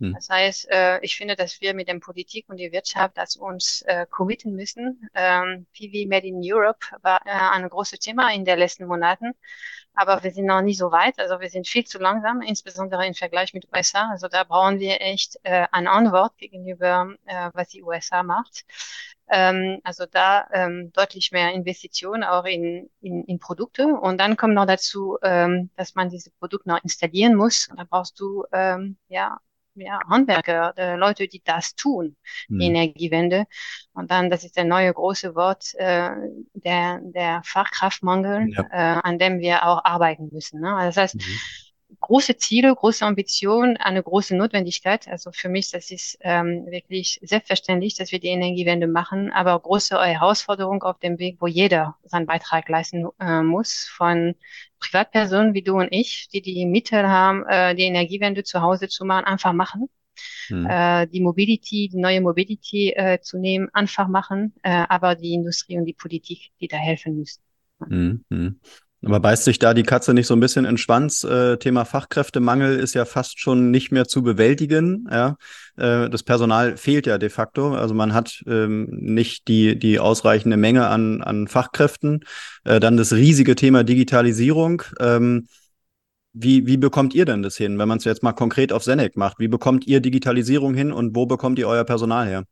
Mhm. 0.01 0.15
Das 0.15 0.31
heißt, 0.31 0.71
äh, 0.71 1.01
ich 1.01 1.17
finde, 1.17 1.37
dass 1.37 1.61
wir 1.61 1.75
mit 1.75 1.89
der 1.89 1.99
Politik 1.99 2.49
und 2.49 2.57
der 2.57 2.73
Wirtschaft 2.73 3.19
das 3.19 3.37
uns 3.37 3.83
äh, 3.83 4.07
committen 4.09 4.55
müssen. 4.55 5.11
Ähm, 5.13 5.67
PV 5.75 6.09
Made 6.09 6.27
in 6.27 6.41
Europe 6.43 6.87
war 7.03 7.21
äh, 7.27 7.31
ein 7.31 7.69
großes 7.69 7.99
Thema 7.99 8.33
in 8.33 8.47
den 8.47 8.59
letzten 8.59 8.87
Monaten 8.87 9.35
aber 9.99 10.23
wir 10.23 10.31
sind 10.31 10.47
noch 10.47 10.63
nie 10.63 10.75
so 10.75 10.93
weit. 10.93 11.19
Also 11.19 11.41
wir 11.41 11.51
sind 11.51 11.67
viel 11.67 11.85
zu 11.85 11.99
langsam, 11.99 12.41
insbesondere 12.41 13.05
im 13.05 13.15
Vergleich 13.15 13.53
mit 13.53 13.67
USA. 13.75 14.11
Also 14.11 14.29
da 14.29 14.45
brauchen 14.45 14.79
wir 14.79 15.01
echt 15.01 15.39
äh, 15.43 15.67
eine 15.73 15.91
Antwort 15.91 16.39
gegenüber, 16.39 17.15
äh, 17.27 17.51
was 17.53 17.69
die 17.71 17.83
USA 17.83 18.23
macht. 18.23 18.65
Ähm, 19.29 19.81
also 19.83 20.07
da 20.07 20.47
ähm, 20.53 20.93
deutlich 20.93 21.33
mehr 21.33 21.53
Investitionen 21.53 22.23
auch 22.23 22.45
in, 22.45 22.89
in, 23.01 23.25
in 23.25 23.41
Produkte. 23.41 23.89
Und 23.89 24.19
dann 24.19 24.37
kommt 24.37 24.55
noch 24.55 24.67
dazu, 24.67 25.19
ähm, 25.23 25.71
dass 25.75 25.97
man 25.97 26.11
diese 26.11 26.31
Produkte 26.31 26.69
noch 26.69 26.83
installieren 26.85 27.35
muss. 27.35 27.69
Da 27.77 27.85
brauchst 27.85 28.21
du 28.21 28.45
ähm, 28.53 28.99
ja 29.09 29.41
ja, 29.81 30.01
Handwerker, 30.09 30.75
äh, 30.77 30.97
Leute, 30.97 31.29
die 31.29 31.43
das 31.45 31.75
tun, 31.75 32.17
die 32.49 32.55
hm. 32.55 32.61
Energiewende. 32.61 33.47
Und 33.93 34.11
dann, 34.11 34.31
das 34.31 34.45
ist 34.45 34.57
der 34.57 34.65
neue 34.65 34.93
große 34.93 35.35
Wort, 35.35 35.75
äh, 35.75 36.11
der, 36.55 37.01
der 37.03 37.43
Fachkraftmangel, 37.45 38.49
ja. 38.51 38.67
äh, 38.71 39.01
an 39.03 39.19
dem 39.19 39.41
wir 39.41 39.67
auch 39.67 39.85
arbeiten 39.85 40.29
müssen. 40.33 40.61
Ne? 40.61 40.75
Also 40.75 40.87
das 40.89 40.97
heißt, 40.97 41.17
mhm 41.17 41.41
große 42.01 42.37
Ziele, 42.37 42.75
große 42.75 43.05
Ambitionen, 43.05 43.77
eine 43.77 44.03
große 44.03 44.37
Notwendigkeit. 44.37 45.09
Also 45.09 45.33
für 45.33 45.49
mich, 45.49 45.71
das 45.71 45.91
ist 45.91 46.19
ähm, 46.21 46.67
wirklich 46.67 47.19
selbstverständlich, 47.23 47.97
dass 47.97 48.13
wir 48.13 48.21
die 48.21 48.29
Energiewende 48.29 48.87
machen, 48.87 49.33
aber 49.33 49.59
große 49.59 49.99
Herausforderung 49.99 50.83
auf 50.83 50.99
dem 50.99 51.19
Weg, 51.19 51.37
wo 51.41 51.47
jeder 51.47 51.97
seinen 52.05 52.27
Beitrag 52.27 52.69
leisten 52.69 53.07
äh, 53.21 53.43
muss, 53.43 53.91
von 53.97 54.35
Privatpersonen 54.81 55.55
wie 55.55 55.63
du 55.63 55.77
und 55.77 55.89
ich, 55.91 56.29
die 56.29 56.43
die 56.43 56.67
Mittel 56.67 57.09
haben, 57.09 57.45
äh, 57.47 57.75
die 57.75 57.85
Energiewende 57.85 58.45
zu 58.45 58.61
Hause 58.61 58.89
zu 58.89 59.05
machen, 59.05 59.25
einfach 59.25 59.53
machen. 59.53 59.89
Hm. 60.49 60.67
Äh, 60.69 61.07
die 61.07 61.21
Mobility, 61.21 61.89
die 61.93 61.99
neue 61.99 62.21
Mobility 62.21 62.91
äh, 62.91 63.21
zu 63.21 63.39
nehmen, 63.39 63.69
einfach 63.73 64.09
machen, 64.09 64.55
äh, 64.63 64.85
aber 64.89 65.15
die 65.15 65.33
Industrie 65.33 65.79
und 65.79 65.85
die 65.85 65.95
Politik, 65.95 66.51
die 66.61 66.69
da 66.69 66.77
helfen 66.77 67.17
müssen. 67.17 67.41
Hm, 67.87 68.25
hm. 68.31 68.61
Aber 69.05 69.21
beißt 69.21 69.45
sich 69.45 69.61
da 69.61 69.75
die 69.75 69.85
Katze 69.85 70.13
nicht 70.13 70.27
so 70.27 70.35
ein 70.35 70.41
bisschen 70.41 70.65
in 70.65 70.73
den 70.73 70.79
Schwanz? 70.79 71.23
Äh, 71.23 71.59
Thema 71.59 71.85
Fachkräftemangel 71.85 72.79
ist 72.79 72.95
ja 72.95 73.05
fast 73.05 73.39
schon 73.39 73.71
nicht 73.71 73.93
mehr 73.93 74.07
zu 74.07 74.25
bewältigen. 74.25 75.07
Ja? 75.11 75.37
Äh, 75.77 76.11
das 76.11 76.25
Personal 76.25 76.77
fehlt 76.77 77.07
ja 77.07 77.17
de 77.17 77.29
facto. 77.29 77.75
Also 77.75 77.95
man 77.95 78.13
hat 78.13 78.43
ähm, 78.49 78.89
nicht 78.91 79.47
die, 79.47 79.79
die 79.79 80.01
ausreichende 80.01 80.57
Menge 80.57 80.89
an, 80.89 81.23
an 81.23 81.47
Fachkräften. 81.47 82.25
Äh, 82.65 82.81
dann 82.81 82.97
das 82.97 83.13
riesige 83.13 83.55
Thema 83.55 83.85
Digitalisierung. 83.85 84.83
Ähm, 84.99 85.47
wie, 86.33 86.67
wie 86.67 86.77
bekommt 86.77 87.15
ihr 87.15 87.25
denn 87.25 87.43
das 87.43 87.57
hin, 87.57 87.79
wenn 87.79 87.89
man 87.89 87.99
es 87.99 88.05
jetzt 88.05 88.25
mal 88.25 88.33
konkret 88.33 88.73
auf 88.73 88.83
Senec 88.83 89.17
macht? 89.17 89.39
Wie 89.39 89.49
bekommt 89.49 89.87
ihr 89.87 90.01
Digitalisierung 90.01 90.75
hin 90.75 90.93
und 90.93 91.15
wo 91.15 91.25
bekommt 91.27 91.59
ihr 91.61 91.69
euer 91.69 91.85
Personal 91.85 92.27
her? 92.27 92.45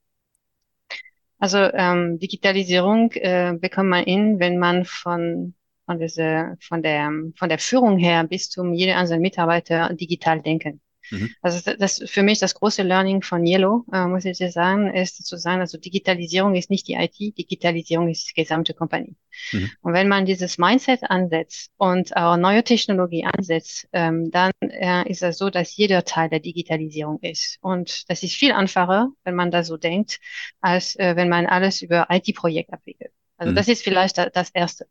Also 1.39 1.59
ähm, 1.59 2.19
Digitalisierung 2.19 3.11
äh, 3.13 3.55
bekommt 3.61 3.91
man 3.91 4.05
hin, 4.05 4.39
wenn 4.39 4.59
man 4.59 4.85
von 4.85 5.55
von, 5.87 5.99
dieser, 5.99 6.57
von, 6.61 6.83
der, 6.83 7.11
von 7.37 7.49
der 7.49 7.59
Führung 7.59 7.99
her 7.99 8.25
bis 8.25 8.51
zum 8.51 8.75
jeder 8.75 8.97
einzelnen 8.97 9.23
Mitarbeiter 9.23 9.95
digital 9.95 10.43
denken. 10.43 10.81
Mhm. 11.11 11.31
Also 11.43 11.73
das 11.79 12.03
für 12.07 12.23
mich 12.23 12.39
das 12.39 12.55
große 12.55 12.83
Learning 12.83 13.23
von 13.23 13.47
Yellow, 13.47 13.85
äh, 13.93 14.07
muss 14.07 14.25
ich 14.25 14.39
dir 14.39 14.51
sagen, 14.51 14.93
ist 14.93 15.25
zu 15.25 15.37
sagen, 15.37 15.61
also 15.61 15.79
Digitalisierung 15.79 16.55
ist 16.55 16.71
nicht 16.71 16.89
die 16.89 16.95
IT, 16.95 17.17
Digitalisierung 17.19 18.09
ist 18.09 18.31
die 18.31 18.41
gesamte 18.41 18.75
Kompanie. 18.75 19.17
Mhm. 19.53 19.71
Und 19.83 19.93
wenn 19.93 20.09
man 20.09 20.27
dieses 20.27 20.59
Mindset 20.59 21.03
ansetzt 21.05 21.71
und 21.77 22.17
auch 22.17 22.37
neue 22.37 22.65
Technologie 22.65 23.25
ansetzt, 23.25 23.89
ähm, 23.93 24.31
dann 24.31 24.53
äh, 24.61 25.09
ist 25.09 25.23
es 25.23 25.39
so, 25.39 25.51
dass 25.51 25.77
jeder 25.77 26.05
Teil 26.05 26.29
der 26.29 26.41
Digitalisierung 26.41 27.21
ist. 27.21 27.59
Und 27.61 28.09
das 28.11 28.23
ist 28.23 28.35
viel 28.35 28.53
einfacher, 28.53 29.11
wenn 29.25 29.35
man 29.35 29.51
da 29.51 29.63
so 29.63 29.77
denkt, 29.77 30.19
als 30.61 30.97
äh, 30.97 31.17
wenn 31.17 31.29
man 31.29 31.47
alles 31.47 31.83
über 31.83 32.09
IT-Projekt 32.11 32.73
abwickelt. 32.73 33.13
Also 33.37 33.53
mhm. 33.53 33.57
das 33.57 33.69
ist 33.69 33.83
vielleicht 33.83 34.19
das 34.19 34.51
Erste. 34.51 34.87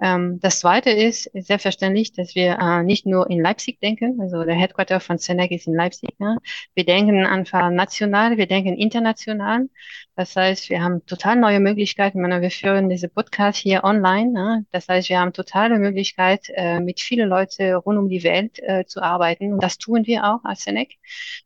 Ähm, 0.00 0.40
das 0.40 0.60
zweite 0.60 0.90
ist, 0.90 1.30
selbstverständlich, 1.34 2.12
dass 2.12 2.34
wir 2.34 2.58
äh, 2.58 2.82
nicht 2.82 3.04
nur 3.04 3.28
in 3.28 3.40
Leipzig 3.40 3.80
denken, 3.80 4.18
also 4.20 4.44
der 4.44 4.54
Headquarter 4.54 4.98
von 4.98 5.18
Senec 5.18 5.50
ist 5.50 5.66
in 5.66 5.74
Leipzig. 5.74 6.10
Ja. 6.18 6.38
Wir 6.74 6.84
denken 6.84 7.26
einfach 7.26 7.70
national, 7.70 8.38
wir 8.38 8.46
denken 8.46 8.76
international. 8.76 9.68
Das 10.16 10.36
heißt, 10.36 10.70
wir 10.70 10.82
haben 10.82 11.04
total 11.06 11.36
neue 11.36 11.60
Möglichkeiten. 11.60 12.20
Meine, 12.22 12.40
wir 12.40 12.50
führen 12.50 12.88
diese 12.88 13.08
Podcast 13.08 13.58
hier 13.58 13.84
online. 13.84 14.32
Ja. 14.34 14.60
Das 14.70 14.88
heißt, 14.88 15.10
wir 15.10 15.20
haben 15.20 15.32
totale 15.34 15.78
Möglichkeit, 15.78 16.46
äh, 16.54 16.80
mit 16.80 17.00
vielen 17.00 17.28
Leuten 17.28 17.74
rund 17.74 17.98
um 17.98 18.08
die 18.08 18.24
Welt 18.24 18.58
äh, 18.62 18.86
zu 18.86 19.02
arbeiten. 19.02 19.52
Und 19.52 19.62
das 19.62 19.76
tun 19.78 20.06
wir 20.06 20.24
auch 20.24 20.40
als 20.44 20.64
Senec. 20.64 20.96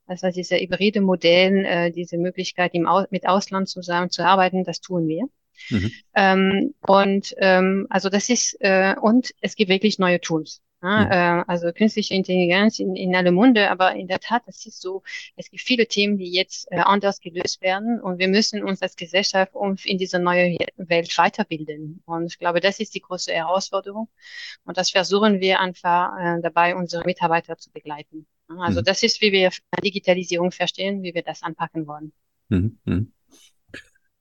Das 0.06 0.22
heißt, 0.22 0.36
diese 0.36 0.56
hybride 0.56 1.00
Modell, 1.00 1.64
äh, 1.64 1.90
diese 1.90 2.18
Möglichkeit, 2.18 2.74
im 2.74 2.86
Au 2.86 3.04
mit 3.10 3.26
Ausland 3.26 3.68
zusammen 3.68 4.10
zu 4.10 4.24
arbeiten, 4.24 4.64
das 4.64 4.80
tun 4.80 5.08
wir. 5.08 5.28
Mhm. 5.70 5.92
Ähm, 6.14 6.74
und 6.80 7.34
ähm, 7.38 7.86
also 7.90 8.08
das 8.08 8.28
ist, 8.28 8.56
äh, 8.60 8.94
und 9.00 9.34
es 9.40 9.56
gibt 9.56 9.70
wirklich 9.70 9.98
neue 9.98 10.20
Tools. 10.20 10.62
Ja, 10.84 11.04
mhm. 11.06 11.10
äh, 11.10 11.44
also 11.46 11.72
künstliche 11.72 12.12
Intelligenz 12.12 12.78
in, 12.78 12.94
in 12.94 13.16
alle 13.16 13.32
Munde, 13.32 13.70
aber 13.70 13.94
in 13.94 14.06
der 14.06 14.20
Tat, 14.20 14.42
es 14.46 14.66
ist 14.66 14.82
so, 14.82 15.02
es 15.34 15.48
gibt 15.50 15.62
viele 15.62 15.86
Themen, 15.86 16.18
die 16.18 16.30
jetzt 16.30 16.70
äh, 16.70 16.76
anders 16.76 17.20
gelöst 17.20 17.62
werden 17.62 18.02
und 18.02 18.18
wir 18.18 18.28
müssen 18.28 18.62
uns 18.62 18.82
als 18.82 18.94
Gesellschaft 18.94 19.52
in 19.84 19.96
dieser 19.96 20.18
neuen 20.18 20.58
Welt 20.76 21.16
weiterbilden. 21.16 22.02
Und 22.04 22.26
ich 22.26 22.38
glaube, 22.38 22.60
das 22.60 22.80
ist 22.80 22.94
die 22.94 23.00
große 23.00 23.32
Herausforderung 23.32 24.08
und 24.64 24.76
das 24.76 24.90
versuchen 24.90 25.40
wir 25.40 25.58
einfach 25.58 26.18
äh, 26.18 26.42
dabei, 26.42 26.76
unsere 26.76 27.02
Mitarbeiter 27.04 27.56
zu 27.56 27.70
begleiten. 27.72 28.26
Also 28.58 28.80
mhm. 28.80 28.84
das 28.84 29.02
ist, 29.02 29.22
wie 29.22 29.32
wir 29.32 29.52
Digitalisierung 29.82 30.50
verstehen, 30.50 31.02
wie 31.02 31.14
wir 31.14 31.22
das 31.22 31.42
anpacken 31.42 31.86
wollen. 31.86 32.12
Mhm. 32.50 33.13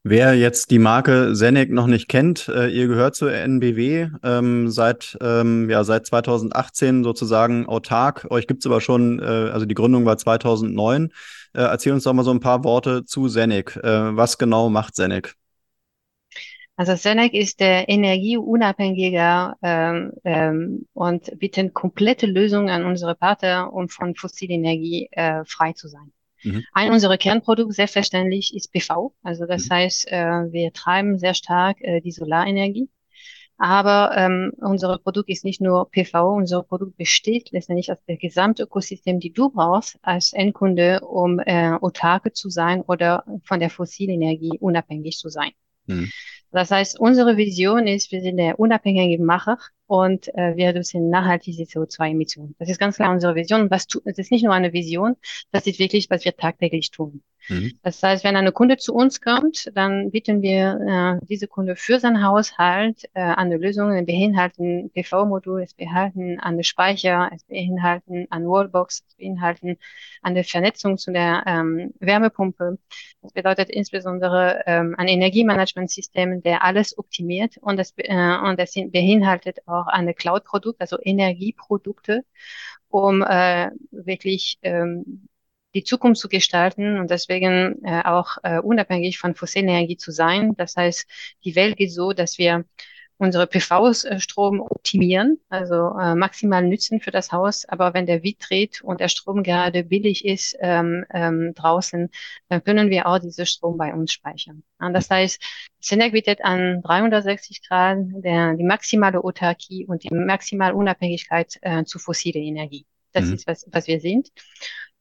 Wer 0.05 0.35
jetzt 0.35 0.69
die 0.69 0.79
Marke 0.79 1.33
Senec 1.33 1.71
noch 1.71 1.87
nicht 1.87 2.09
kennt, 2.09 2.49
äh, 2.49 2.67
ihr 2.67 2.87
gehört 2.87 3.15
zur 3.15 3.31
NBW 3.31 4.09
ähm, 4.21 4.69
seit, 4.69 5.17
ähm, 5.21 5.69
ja, 5.69 5.85
seit 5.85 6.05
2018 6.05 7.05
sozusagen 7.05 7.67
autark. 7.67 8.27
Euch 8.29 8.45
gibt's 8.45 8.65
aber 8.65 8.81
schon, 8.81 9.19
äh, 9.19 9.23
also 9.23 9.65
die 9.65 9.75
Gründung 9.75 10.05
war 10.05 10.17
2009. 10.17 11.13
Äh, 11.53 11.61
erzähl 11.61 11.93
uns 11.93 12.03
doch 12.03 12.11
mal 12.11 12.25
so 12.25 12.31
ein 12.31 12.41
paar 12.41 12.65
Worte 12.65 13.05
zu 13.05 13.29
Senec. 13.29 13.77
Äh, 13.77 14.17
was 14.17 14.37
genau 14.37 14.67
macht 14.67 14.93
Senec? 14.97 15.35
Also 16.75 16.97
Senec 16.97 17.33
ist 17.33 17.61
der 17.61 17.87
energieunabhängiger 17.87 19.55
ähm, 19.61 20.11
ähm, 20.25 20.85
und 20.91 21.39
bietet 21.39 21.73
komplette 21.73 22.25
Lösungen 22.25 22.69
an 22.69 22.83
unsere 22.83 23.15
Partner, 23.15 23.71
um 23.71 23.87
von 23.87 24.15
fossiler 24.15 24.55
Energie 24.55 25.07
äh, 25.11 25.45
frei 25.45 25.71
zu 25.71 25.87
sein. 25.87 26.11
Mhm. 26.43 26.63
Ein 26.73 26.91
unserer 26.91 27.17
Kernprodukte 27.17 27.73
selbstverständlich 27.73 28.55
ist 28.55 28.71
PV. 28.71 29.13
Also 29.23 29.45
das 29.45 29.69
mhm. 29.69 29.73
heißt, 29.73 30.11
äh, 30.11 30.51
wir 30.51 30.73
treiben 30.73 31.17
sehr 31.17 31.33
stark 31.33 31.77
äh, 31.81 32.01
die 32.01 32.11
Solarenergie. 32.11 32.89
Aber 33.57 34.11
ähm, 34.17 34.51
unser 34.57 34.97
Produkt 34.97 35.29
ist 35.29 35.45
nicht 35.45 35.61
nur 35.61 35.89
PV, 35.89 36.35
unser 36.35 36.63
Produkt 36.63 36.97
besteht 36.97 37.51
letztendlich 37.51 37.91
aus 37.91 38.03
dem 38.07 38.17
gesamten 38.17 38.63
Ökosystem, 38.63 39.19
die 39.19 39.31
du 39.31 39.49
brauchst 39.49 39.97
als 40.01 40.33
Endkunde, 40.33 41.01
um 41.01 41.39
äh, 41.39 41.71
autarke 41.79 42.33
zu 42.33 42.49
sein 42.49 42.81
oder 42.81 43.23
von 43.43 43.59
der 43.59 43.69
fossilen 43.69 44.21
Energie 44.21 44.57
unabhängig 44.59 45.17
zu 45.17 45.29
sein. 45.29 45.51
Mhm. 45.85 46.11
Das 46.51 46.71
heißt, 46.71 46.99
unsere 46.99 47.37
Vision 47.37 47.87
ist, 47.87 48.11
wir 48.11 48.21
sind 48.21 48.37
der 48.37 48.59
unabhängige 48.59 49.23
Macher 49.23 49.57
und 49.93 50.27
äh, 50.29 50.55
wir 50.55 50.69
reduzieren 50.69 51.11
nachhaltige 51.11 51.65
CO2-Emissionen. 51.65 52.55
Das 52.57 52.67
ist 52.67 52.79
ganz 52.79 52.95
klar 52.95 53.11
unsere 53.11 53.35
Vision. 53.35 53.69
Was 53.69 53.85
tu, 53.85 54.01
das 54.03 54.17
ist 54.17 54.31
nicht 54.31 54.43
nur 54.43 54.51
eine 54.51 54.73
Vision, 54.73 55.15
das 55.51 55.67
ist 55.67 55.77
wirklich, 55.77 56.09
was 56.09 56.25
wir 56.25 56.35
tagtäglich 56.35 56.89
tun. 56.89 57.21
Mhm. 57.49 57.73
Das 57.83 58.01
heißt, 58.01 58.23
wenn 58.23 58.35
eine 58.35 58.51
Kunde 58.51 58.77
zu 58.77 58.93
uns 58.93 59.19
kommt, 59.21 59.69
dann 59.75 60.11
bieten 60.11 60.41
wir 60.41 61.19
äh, 61.21 61.25
diese 61.25 61.47
Kunde 61.47 61.75
für 61.75 61.99
sein 61.99 62.23
Haushalt 62.23 63.03
äh, 63.13 63.21
eine 63.21 63.57
Lösung. 63.57 63.91
Es 63.91 64.05
beinhalten 64.05 64.91
PV-Modul, 64.91 65.63
es 65.63 65.73
beinhalten 65.73 66.39
eine 66.39 66.63
Speicher, 66.63 67.29
es 67.33 67.43
beinhalten 67.43 68.27
eine 68.29 68.47
Wallbox, 68.47 69.03
es 69.07 69.15
beinhalten 69.15 69.77
eine 70.21 70.43
Vernetzung 70.43 70.97
zu 70.97 71.11
der 71.11 71.43
ähm, 71.45 71.93
Wärmepumpe. 71.99 72.77
Das 73.21 73.33
bedeutet 73.33 73.69
insbesondere 73.69 74.63
ähm, 74.65 74.95
ein 74.97 75.07
Energiemanagementsystem, 75.07 76.41
der 76.43 76.63
alles 76.63 76.97
optimiert 76.97 77.57
und 77.57 77.77
das, 77.77 77.93
äh, 77.97 78.37
und 78.37 78.59
das 78.59 78.73
beinhaltet 78.73 79.67
auch 79.67 79.87
eine 79.87 80.13
Cloud-Produkt, 80.13 80.79
also 80.79 80.97
Energieprodukte, 81.01 82.23
um 82.89 83.21
äh, 83.21 83.71
wirklich 83.91 84.59
ähm, 84.61 85.27
die 85.73 85.83
Zukunft 85.83 86.21
zu 86.21 86.29
gestalten 86.29 86.99
und 86.99 87.09
deswegen 87.09 87.83
äh, 87.83 88.03
auch 88.03 88.37
äh, 88.43 88.59
unabhängig 88.59 89.19
von 89.19 89.35
fossiler 89.35 89.69
Energie 89.69 89.97
zu 89.97 90.11
sein. 90.11 90.53
Das 90.55 90.75
heißt, 90.75 91.07
die 91.43 91.55
Welt 91.55 91.77
geht 91.77 91.91
so, 91.91 92.13
dass 92.13 92.37
wir 92.37 92.65
unsere 93.17 93.47
PV-Strom 93.47 94.59
optimieren, 94.59 95.39
also 95.49 95.97
äh, 95.97 96.15
maximal 96.15 96.63
nützen 96.63 96.99
für 96.99 97.11
das 97.11 97.31
Haus. 97.31 97.65
Aber 97.65 97.93
wenn 97.93 98.05
der 98.05 98.23
Wind 98.23 98.37
dreht 98.39 98.81
und 98.81 98.99
der 98.99 99.07
Strom 99.07 99.43
gerade 99.43 99.83
billig 99.83 100.25
ist 100.25 100.57
ähm, 100.59 101.05
ähm, 101.13 101.53
draußen, 101.55 102.09
dann 102.49 102.63
können 102.63 102.89
wir 102.89 103.07
auch 103.07 103.19
diese 103.19 103.45
Strom 103.45 103.77
bei 103.77 103.93
uns 103.93 104.11
speichern. 104.11 104.63
Und 104.79 104.93
das 104.93 105.09
heißt, 105.09 105.41
Senec 105.79 106.11
bietet 106.11 106.43
an 106.43 106.81
360 106.81 107.67
Grad 107.67 107.99
der, 107.99 108.55
die 108.55 108.63
maximale 108.63 109.23
Autarkie 109.23 109.85
und 109.85 110.03
die 110.03 110.13
maximale 110.13 110.75
Unabhängigkeit 110.75 111.57
äh, 111.61 111.83
zu 111.85 111.99
fossiler 111.99 112.41
Energie. 112.41 112.85
Das 113.13 113.25
mhm. 113.25 113.33
ist, 113.33 113.47
was, 113.47 113.65
was 113.71 113.87
wir 113.87 113.99
sind. 113.99 114.29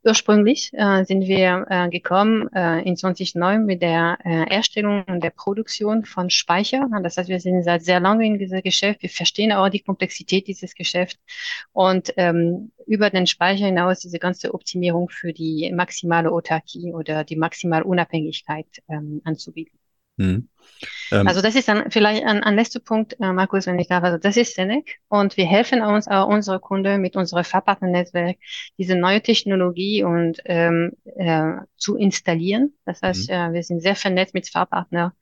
Ursprünglich 0.04 0.72
äh, 0.72 1.04
sind 1.04 1.22
wir 1.28 1.64
äh, 1.70 1.88
gekommen 1.88 2.48
äh, 2.52 2.82
in 2.82 2.96
2009 2.96 3.64
mit 3.64 3.82
der 3.82 4.18
äh, 4.24 4.50
Erstellung 4.50 5.04
und 5.06 5.22
der 5.22 5.30
Produktion 5.30 6.04
von 6.04 6.28
Speicher. 6.28 6.88
Das 7.04 7.16
heißt, 7.16 7.28
wir 7.28 7.38
sind 7.38 7.62
seit 7.62 7.84
sehr 7.84 8.00
lange 8.00 8.26
in 8.26 8.36
diesem 8.36 8.62
Geschäft. 8.62 9.02
Wir 9.02 9.10
verstehen 9.10 9.52
auch 9.52 9.68
die 9.68 9.78
Komplexität 9.78 10.48
dieses 10.48 10.74
Geschäfts 10.74 11.20
und 11.72 12.12
ähm, 12.16 12.72
über 12.86 13.10
den 13.10 13.28
Speicher 13.28 13.66
hinaus 13.66 14.00
diese 14.00 14.18
ganze 14.18 14.54
Optimierung 14.54 15.08
für 15.08 15.32
die 15.32 15.70
maximale 15.72 16.32
Autarkie 16.32 16.92
oder 16.92 17.22
die 17.22 17.36
maximale 17.36 17.84
Unabhängigkeit 17.84 18.66
ähm, 18.88 19.20
anzubieten. 19.24 19.81
Mhm. 20.16 20.48
Ähm, 21.10 21.26
also 21.26 21.42
das 21.42 21.54
ist 21.54 21.68
dann 21.68 21.90
vielleicht 21.90 22.24
ein, 22.24 22.42
ein 22.42 22.56
letzter 22.56 22.80
Punkt, 22.80 23.16
äh, 23.20 23.32
Markus, 23.32 23.66
wenn 23.66 23.78
ich 23.78 23.88
darf. 23.88 24.04
Also 24.04 24.18
das 24.18 24.36
ist 24.36 24.54
Senec 24.54 24.98
und 25.08 25.36
wir 25.36 25.46
helfen 25.46 25.82
uns 25.82 26.08
auch 26.08 26.28
unsere 26.28 26.60
Kunden 26.60 27.00
mit 27.00 27.16
unserem 27.16 27.44
Fahrpartnernetzwerk 27.44 28.36
diese 28.78 28.96
neue 28.96 29.20
Technologie 29.20 30.02
und 30.02 30.40
ähm, 30.44 30.92
äh, 31.16 31.52
zu 31.76 31.96
installieren. 31.96 32.74
Das 32.84 33.02
heißt, 33.02 33.28
mhm. 33.28 33.34
äh, 33.34 33.52
wir 33.52 33.62
sind 33.62 33.80
sehr 33.80 33.96
vernetzt 33.96 34.34
mit 34.34 34.48
Fahrpartnern 34.48 35.12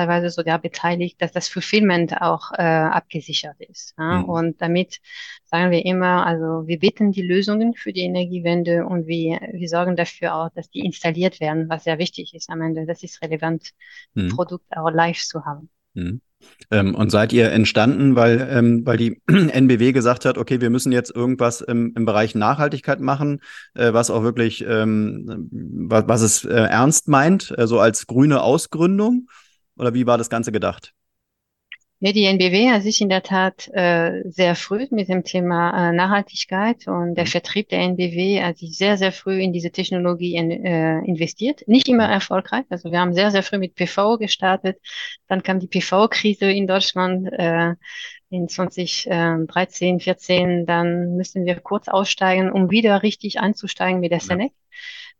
teilweise 0.00 0.30
sogar 0.30 0.58
beteiligt, 0.58 1.20
dass 1.20 1.32
das 1.32 1.48
Fulfillment 1.48 2.20
auch 2.20 2.52
äh, 2.52 2.62
abgesichert 2.62 3.60
ist. 3.60 3.94
Ja? 3.98 4.18
Mhm. 4.18 4.24
Und 4.24 4.62
damit 4.62 5.00
sagen 5.44 5.70
wir 5.70 5.84
immer, 5.84 6.26
also 6.26 6.66
wir 6.66 6.78
bieten 6.78 7.12
die 7.12 7.22
Lösungen 7.22 7.74
für 7.74 7.92
die 7.92 8.02
Energiewende 8.02 8.86
und 8.86 9.06
wir, 9.06 9.40
wir 9.52 9.68
sorgen 9.68 9.96
dafür 9.96 10.34
auch, 10.34 10.50
dass 10.54 10.70
die 10.70 10.80
installiert 10.80 11.40
werden, 11.40 11.68
was 11.68 11.84
sehr 11.84 11.98
wichtig 11.98 12.34
ist 12.34 12.48
am 12.48 12.62
Ende. 12.62 12.86
Das 12.86 13.02
ist 13.02 13.22
relevant, 13.22 13.70
mhm. 14.14 14.28
Produkt 14.28 14.76
auch 14.76 14.90
live 14.90 15.20
zu 15.20 15.44
haben. 15.44 15.68
Mhm. 15.94 16.20
Ähm, 16.70 16.94
und 16.94 17.10
seid 17.10 17.34
ihr 17.34 17.52
entstanden, 17.52 18.16
weil, 18.16 18.48
ähm, 18.50 18.86
weil 18.86 18.96
die 18.96 19.20
NBW 19.26 19.92
gesagt 19.92 20.24
hat, 20.24 20.38
okay, 20.38 20.62
wir 20.62 20.70
müssen 20.70 20.92
jetzt 20.92 21.14
irgendwas 21.14 21.60
im, 21.60 21.92
im 21.94 22.06
Bereich 22.06 22.34
Nachhaltigkeit 22.34 23.00
machen, 23.00 23.40
äh, 23.74 23.92
was 23.92 24.10
auch 24.10 24.22
wirklich, 24.22 24.64
ähm, 24.66 25.50
was, 25.50 26.08
was 26.08 26.22
es 26.22 26.44
äh, 26.46 26.54
ernst 26.54 27.08
meint, 27.08 27.52
äh, 27.58 27.66
so 27.66 27.78
als 27.80 28.06
grüne 28.06 28.40
Ausgründung? 28.42 29.28
Oder 29.80 29.94
wie 29.94 30.06
war 30.06 30.18
das 30.18 30.28
Ganze 30.28 30.52
gedacht? 30.52 30.92
Ja, 32.02 32.12
die 32.12 32.24
NBW 32.24 32.70
hat 32.70 32.82
sich 32.82 33.00
in 33.02 33.10
der 33.10 33.22
Tat 33.22 33.68
äh, 33.74 34.22
sehr 34.24 34.54
früh 34.54 34.86
mit 34.90 35.08
dem 35.08 35.22
Thema 35.22 35.90
äh, 35.90 35.92
Nachhaltigkeit 35.92 36.86
und 36.86 37.14
der 37.14 37.24
mhm. 37.24 37.28
Vertrieb 37.28 37.68
der 37.68 37.80
NBW 37.80 38.42
hat 38.42 38.56
sich 38.56 38.76
sehr, 38.76 38.96
sehr 38.96 39.12
früh 39.12 39.38
in 39.40 39.52
diese 39.52 39.70
Technologie 39.70 40.34
in, 40.34 40.50
äh, 40.50 40.98
investiert. 41.00 41.66
Nicht 41.66 41.88
immer 41.88 42.06
mhm. 42.06 42.14
erfolgreich. 42.14 42.64
Also 42.70 42.90
wir 42.90 43.00
haben 43.00 43.12
sehr, 43.12 43.30
sehr 43.30 43.42
früh 43.42 43.58
mit 43.58 43.74
PV 43.74 44.16
gestartet. 44.16 44.78
Dann 45.28 45.42
kam 45.42 45.60
die 45.60 45.66
PV-Krise 45.66 46.50
in 46.50 46.66
Deutschland 46.66 47.28
äh, 47.32 47.74
in 48.30 48.48
2013, 48.48 50.00
14. 50.00 50.64
Dann 50.64 51.16
müssen 51.16 51.44
wir 51.44 51.60
kurz 51.60 51.88
aussteigen, 51.88 52.50
um 52.50 52.70
wieder 52.70 53.02
richtig 53.02 53.40
einzusteigen 53.40 54.00
mit 54.00 54.12
der 54.12 54.20
Senec. 54.20 54.52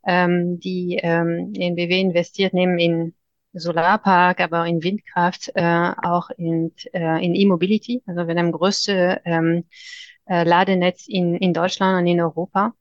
Ja. 0.07 0.25
Ähm, 0.25 0.59
die 0.61 0.99
ähm, 1.03 1.53
NBW 1.55 2.01
investiert 2.01 2.55
neben 2.55 2.79
in 2.79 3.15
Solarpark, 3.53 4.41
aber 4.41 4.67
in 4.67 4.83
Windkraft, 4.83 5.51
äh, 5.55 5.93
auch 6.03 6.31
in, 6.31 6.73
äh, 6.93 7.25
in 7.25 7.35
E-Mobility. 7.35 8.03
Also 8.07 8.27
wir 8.27 8.37
haben 8.37 8.53
größte 8.53 9.21
ähm, 9.25 9.65
äh, 10.27 10.45
Ladenetz 10.45 11.07
in, 11.09 11.37
in 11.37 11.53
Deutschland 11.53 11.99
und 11.99 12.07
in 12.07 12.21
Europa. 12.21 12.75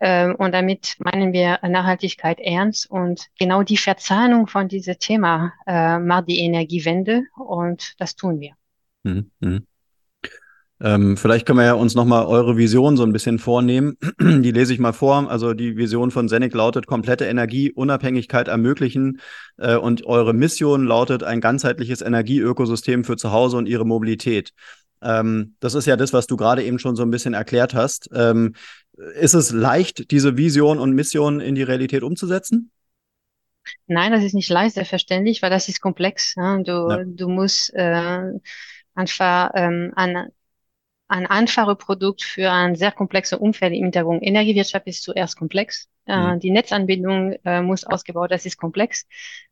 Ähm, 0.00 0.34
und 0.36 0.52
damit 0.52 0.96
meinen 0.98 1.32
wir 1.32 1.60
Nachhaltigkeit 1.62 2.40
ernst 2.40 2.90
und 2.90 3.28
genau 3.38 3.62
die 3.62 3.76
Verzahnung 3.76 4.48
von 4.48 4.68
diesem 4.68 4.98
Thema 4.98 5.52
äh, 5.66 5.98
macht 5.98 6.28
die 6.28 6.40
Energiewende 6.40 7.24
und 7.36 7.94
das 7.98 8.16
tun 8.16 8.40
wir. 8.40 8.54
Mhm. 9.04 9.66
Ähm, 10.82 11.16
vielleicht 11.16 11.46
können 11.46 11.60
wir 11.60 11.64
ja 11.64 11.74
uns 11.74 11.94
nochmal 11.94 12.26
eure 12.26 12.56
Vision 12.56 12.96
so 12.96 13.04
ein 13.04 13.12
bisschen 13.12 13.38
vornehmen. 13.38 13.96
Die 14.20 14.50
lese 14.50 14.72
ich 14.74 14.80
mal 14.80 14.92
vor. 14.92 15.30
Also 15.30 15.54
die 15.54 15.76
Vision 15.76 16.10
von 16.10 16.28
Senec 16.28 16.54
lautet 16.54 16.88
komplette 16.88 17.26
Energieunabhängigkeit 17.26 18.48
ermöglichen 18.48 19.20
äh, 19.58 19.76
und 19.76 20.04
eure 20.06 20.34
Mission 20.34 20.84
lautet 20.84 21.22
ein 21.22 21.40
ganzheitliches 21.40 22.02
Energieökosystem 22.02 23.04
für 23.04 23.16
zu 23.16 23.30
Hause 23.30 23.58
und 23.58 23.66
ihre 23.66 23.86
Mobilität. 23.86 24.52
Ähm, 25.02 25.54
das 25.60 25.74
ist 25.74 25.86
ja 25.86 25.96
das, 25.96 26.12
was 26.12 26.26
du 26.26 26.36
gerade 26.36 26.64
eben 26.64 26.80
schon 26.80 26.96
so 26.96 27.04
ein 27.04 27.10
bisschen 27.10 27.34
erklärt 27.34 27.74
hast. 27.74 28.10
Ähm, 28.12 28.54
ist 29.20 29.34
es 29.34 29.52
leicht, 29.52 30.10
diese 30.10 30.36
Vision 30.36 30.80
und 30.80 30.92
Mission 30.92 31.38
in 31.38 31.54
die 31.54 31.62
Realität 31.62 32.02
umzusetzen? 32.02 32.72
Nein, 33.86 34.10
das 34.10 34.24
ist 34.24 34.34
nicht 34.34 34.50
leicht, 34.50 34.74
selbstverständlich, 34.74 35.42
weil 35.42 35.50
das 35.50 35.68
ist 35.68 35.80
komplex. 35.80 36.36
Ne? 36.36 36.64
Du, 36.66 36.72
ja. 36.90 37.04
du 37.04 37.28
musst 37.28 37.72
äh, 37.74 38.32
einfach 38.94 39.50
ähm, 39.54 39.92
an 39.94 40.28
ein 41.12 41.26
einfaches 41.26 41.76
Produkt 41.76 42.22
für 42.22 42.50
ein 42.50 42.74
sehr 42.74 42.90
komplexes 42.90 43.38
Umfeld 43.38 43.74
im 43.74 43.82
Hintergrund. 43.84 44.22
Energiewirtschaft 44.22 44.86
ist 44.86 45.02
zuerst 45.02 45.36
komplex. 45.36 45.88
Äh, 46.06 46.16
mhm. 46.16 46.40
Die 46.40 46.50
Netzanbindung 46.50 47.32
äh, 47.44 47.60
muss 47.60 47.84
ausgebaut, 47.84 48.30
das 48.30 48.46
ist 48.46 48.56
komplex. 48.56 49.06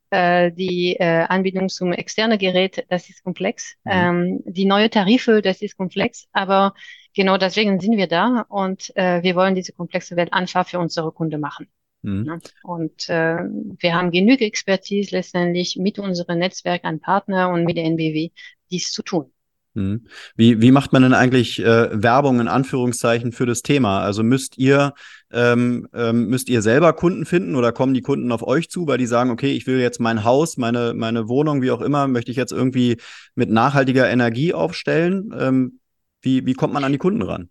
Äh, 0.08 0.50
die 0.52 0.98
Anbindung 0.98 1.68
zum 1.68 1.92
externen 1.92 2.38
Gerät, 2.38 2.84
das 2.88 3.10
ist 3.10 3.22
komplex. 3.22 3.76
Mhm. 3.84 3.92
Ähm, 3.92 4.42
die 4.46 4.64
neue 4.64 4.88
Tarife, 4.88 5.42
das 5.42 5.60
ist 5.60 5.76
komplex. 5.76 6.26
Aber 6.32 6.72
genau 7.14 7.36
deswegen 7.36 7.78
sind 7.78 7.96
wir 7.98 8.08
da 8.08 8.46
und 8.48 8.92
wir 8.96 9.34
wollen 9.36 9.54
diese 9.54 9.72
komplexe 9.72 10.16
Welt 10.16 10.32
einfach 10.32 10.66
für 10.66 10.78
unsere 10.78 11.12
Kunden 11.12 11.40
machen. 11.40 11.68
Mhm. 12.02 12.40
Und 12.62 13.08
äh, 13.10 13.36
wir 13.36 13.94
haben 13.94 14.10
genügend 14.10 14.40
Expertise 14.40 15.14
letztendlich 15.14 15.76
mit 15.76 15.98
unserem 15.98 16.38
Netzwerk 16.38 16.84
an 16.84 17.00
Partner 17.00 17.50
und 17.50 17.64
mit 17.64 17.76
der 17.76 17.84
NBW, 17.84 18.30
dies 18.70 18.90
zu 18.92 19.02
tun. 19.02 19.30
Mhm. 19.74 20.06
Wie, 20.34 20.60
wie 20.60 20.72
macht 20.72 20.92
man 20.92 21.02
denn 21.02 21.14
eigentlich 21.14 21.60
äh, 21.60 22.02
Werbung 22.02 22.40
in 22.40 22.48
Anführungszeichen 22.48 23.30
für 23.32 23.46
das 23.46 23.62
Thema? 23.62 24.00
Also 24.00 24.22
müsst 24.22 24.58
ihr, 24.58 24.94
ähm, 25.32 25.86
ähm, 25.94 26.26
müsst 26.26 26.48
ihr 26.48 26.60
selber 26.60 26.92
Kunden 26.92 27.24
finden 27.24 27.54
oder 27.54 27.70
kommen 27.70 27.94
die 27.94 28.02
Kunden 28.02 28.32
auf 28.32 28.42
euch 28.42 28.68
zu, 28.68 28.86
weil 28.88 28.98
die 28.98 29.06
sagen, 29.06 29.30
okay, 29.30 29.52
ich 29.52 29.66
will 29.66 29.78
jetzt 29.78 30.00
mein 30.00 30.24
Haus, 30.24 30.56
meine, 30.56 30.92
meine 30.94 31.28
Wohnung, 31.28 31.62
wie 31.62 31.70
auch 31.70 31.80
immer, 31.80 32.08
möchte 32.08 32.32
ich 32.32 32.36
jetzt 32.36 32.52
irgendwie 32.52 32.96
mit 33.36 33.50
nachhaltiger 33.50 34.10
Energie 34.10 34.52
aufstellen? 34.54 35.32
Ähm, 35.38 35.80
wie, 36.20 36.46
wie 36.46 36.54
kommt 36.54 36.74
man 36.74 36.84
an 36.84 36.92
die 36.92 36.98
Kunden 36.98 37.22
ran? 37.22 37.48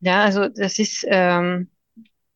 Ja, 0.00 0.22
also 0.22 0.48
das 0.48 0.78
ist 0.78 1.06
ähm, 1.08 1.70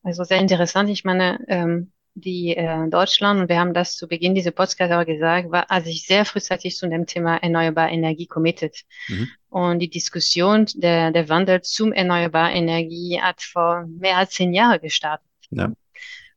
also 0.02 0.24
sehr 0.24 0.38
interessant. 0.38 0.88
Ich 0.88 1.04
meine, 1.04 1.38
ähm, 1.48 1.92
die 2.14 2.56
äh, 2.56 2.88
Deutschland, 2.88 3.40
und 3.40 3.48
wir 3.48 3.58
haben 3.58 3.74
das 3.74 3.96
zu 3.96 4.08
Beginn 4.08 4.34
dieser 4.34 4.50
Podcast 4.50 4.92
auch 4.92 5.06
gesagt, 5.06 5.50
war 5.50 5.70
also 5.70 5.88
ich 5.88 6.06
sehr 6.06 6.24
frühzeitig 6.24 6.76
zu 6.76 6.88
dem 6.88 7.06
Thema 7.06 7.36
erneuerbare 7.36 7.90
Energie 7.90 8.26
committed. 8.26 8.82
Mhm. 9.08 9.28
Und 9.48 9.78
die 9.80 9.90
Diskussion, 9.90 10.66
der, 10.74 11.10
der 11.12 11.28
Wandel 11.28 11.62
zum 11.62 11.92
erneuerbare 11.92 12.52
Energie 12.52 13.20
hat 13.20 13.42
vor 13.42 13.86
mehr 13.86 14.16
als 14.16 14.30
zehn 14.32 14.52
Jahren 14.52 14.80
gestartet. 14.80 15.26
Ja. 15.50 15.72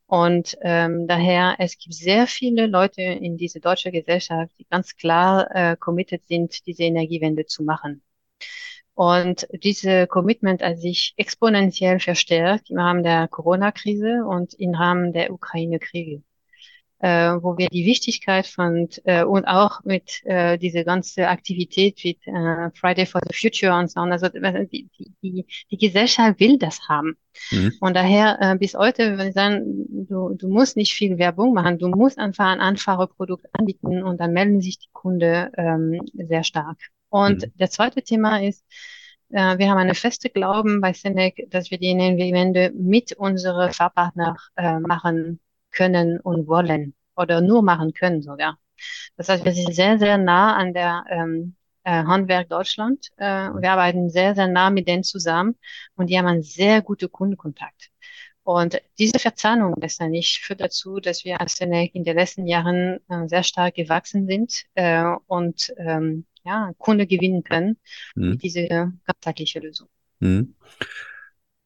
Und 0.05 0.57
ähm, 0.61 1.07
daher, 1.07 1.55
es 1.57 1.77
gibt 1.77 1.95
sehr 1.95 2.27
viele 2.27 2.67
Leute 2.67 3.01
in 3.01 3.37
dieser 3.37 3.59
deutschen 3.59 3.91
Gesellschaft, 3.91 4.51
die 4.59 4.67
ganz 4.69 4.95
klar 4.95 5.47
äh, 5.55 5.75
committed 5.75 6.27
sind, 6.27 6.65
diese 6.67 6.83
Energiewende 6.83 7.45
zu 7.45 7.63
machen. 7.63 8.03
Und 8.95 9.47
diese 9.51 10.05
Commitment 10.07 10.61
hat 10.61 10.77
sich 10.77 11.13
exponentiell 11.17 11.99
verstärkt 11.99 12.69
im 12.69 12.77
Rahmen 12.77 13.03
der 13.03 13.27
Corona-Krise 13.27 14.23
und 14.25 14.53
im 14.53 14.75
Rahmen 14.75 15.13
der 15.13 15.33
Ukraine-Kriege, 15.33 16.21
äh, 16.99 17.31
wo 17.41 17.57
wir 17.57 17.69
die 17.69 17.87
Wichtigkeit 17.87 18.45
von 18.45 18.87
äh, 19.05 19.23
und 19.23 19.45
auch 19.45 19.83
mit 19.83 20.23
äh, 20.25 20.59
diese 20.59 20.83
ganze 20.83 21.27
Aktivität 21.27 22.03
wie 22.03 22.19
äh, 22.25 22.69
Friday 22.75 23.07
for 23.07 23.19
the 23.27 23.35
Future 23.35 23.75
und 23.75 23.89
so, 23.89 23.99
also 23.99 24.29
die, 24.29 24.87
die, 25.23 25.45
die 25.71 25.77
Gesellschaft 25.77 26.39
will 26.39 26.59
das 26.59 26.87
haben. 26.87 27.17
Mhm. 27.49 27.73
Und 27.79 27.95
daher 27.95 28.37
äh, 28.41 28.55
bis 28.59 28.75
heute 28.75 29.13
würde 29.13 29.29
ich 29.29 29.33
sagen, 29.33 30.05
du, 30.07 30.35
du 30.35 30.47
musst 30.49 30.77
nicht 30.77 30.93
viel 30.93 31.17
Werbung 31.17 31.55
machen, 31.55 31.79
du 31.79 31.87
musst 31.87 32.19
einfach 32.19 32.45
ein 32.45 32.59
einfaches 32.59 33.09
Produkt 33.15 33.47
anbieten 33.53 34.03
und 34.03 34.21
dann 34.21 34.33
melden 34.33 34.61
sich 34.61 34.77
die 34.77 34.89
Kunden 34.93 35.49
ähm, 35.57 35.99
sehr 36.13 36.43
stark. 36.43 36.77
Und 37.13 37.43
mhm. 37.43 37.57
der 37.59 37.69
zweite 37.69 38.01
Thema 38.01 38.41
ist, 38.41 38.65
äh, 39.29 39.59
wir 39.59 39.69
haben 39.69 39.77
eine 39.77 39.93
feste 39.93 40.31
Glauben 40.31 40.81
bei 40.81 40.93
Senec, 40.93 41.45
dass 41.51 41.69
wir 41.69 41.77
die 41.77 41.89
Energiewende 41.89 42.71
mit 42.75 43.13
unseren 43.13 43.71
Fahrpartnern 43.71 44.35
äh, 44.55 44.79
machen 44.79 45.39
können 45.69 46.19
und 46.19 46.47
wollen 46.47 46.95
oder 47.15 47.39
nur 47.41 47.61
machen 47.61 47.93
können 47.93 48.23
sogar. 48.23 48.57
Das 49.15 49.29
heißt, 49.29 49.45
wir 49.45 49.51
sind 49.53 49.75
sehr, 49.75 49.99
sehr 49.99 50.17
nah 50.17 50.55
an 50.55 50.73
der 50.73 51.05
ähm, 51.07 51.55
äh, 51.83 51.91
Handwerk 52.03 52.49
Deutschland. 52.49 53.09
Äh, 53.17 53.49
wir 53.61 53.71
arbeiten 53.71 54.09
sehr, 54.09 54.33
sehr 54.33 54.47
nah 54.47 54.71
mit 54.71 54.87
denen 54.87 55.03
zusammen 55.03 55.55
und 55.95 56.09
die 56.09 56.17
haben 56.17 56.25
einen 56.25 56.41
sehr 56.41 56.81
guten 56.81 57.11
Kundenkontakt. 57.11 57.91
Und 58.41 58.81
diese 58.97 59.19
Verzahnung 59.19 59.75
letztendlich 59.79 60.39
führt 60.41 60.61
dazu, 60.61 60.99
dass 60.99 61.23
wir 61.25 61.39
als 61.39 61.57
Senec 61.57 61.93
in 61.93 62.03
den 62.03 62.17
letzten 62.17 62.47
Jahren 62.47 62.99
äh, 63.07 63.27
sehr 63.27 63.43
stark 63.43 63.75
gewachsen 63.75 64.25
sind 64.25 64.65
und 65.27 65.71
ähm, 65.77 66.25
ja, 66.45 66.71
Kunde 66.77 67.07
gewinnen 67.07 67.43
können 67.43 67.77
mhm. 68.15 68.37
diese 68.37 68.67
ganzheitliche 69.05 69.59
Lösung. 69.59 69.87
Mhm. 70.19 70.55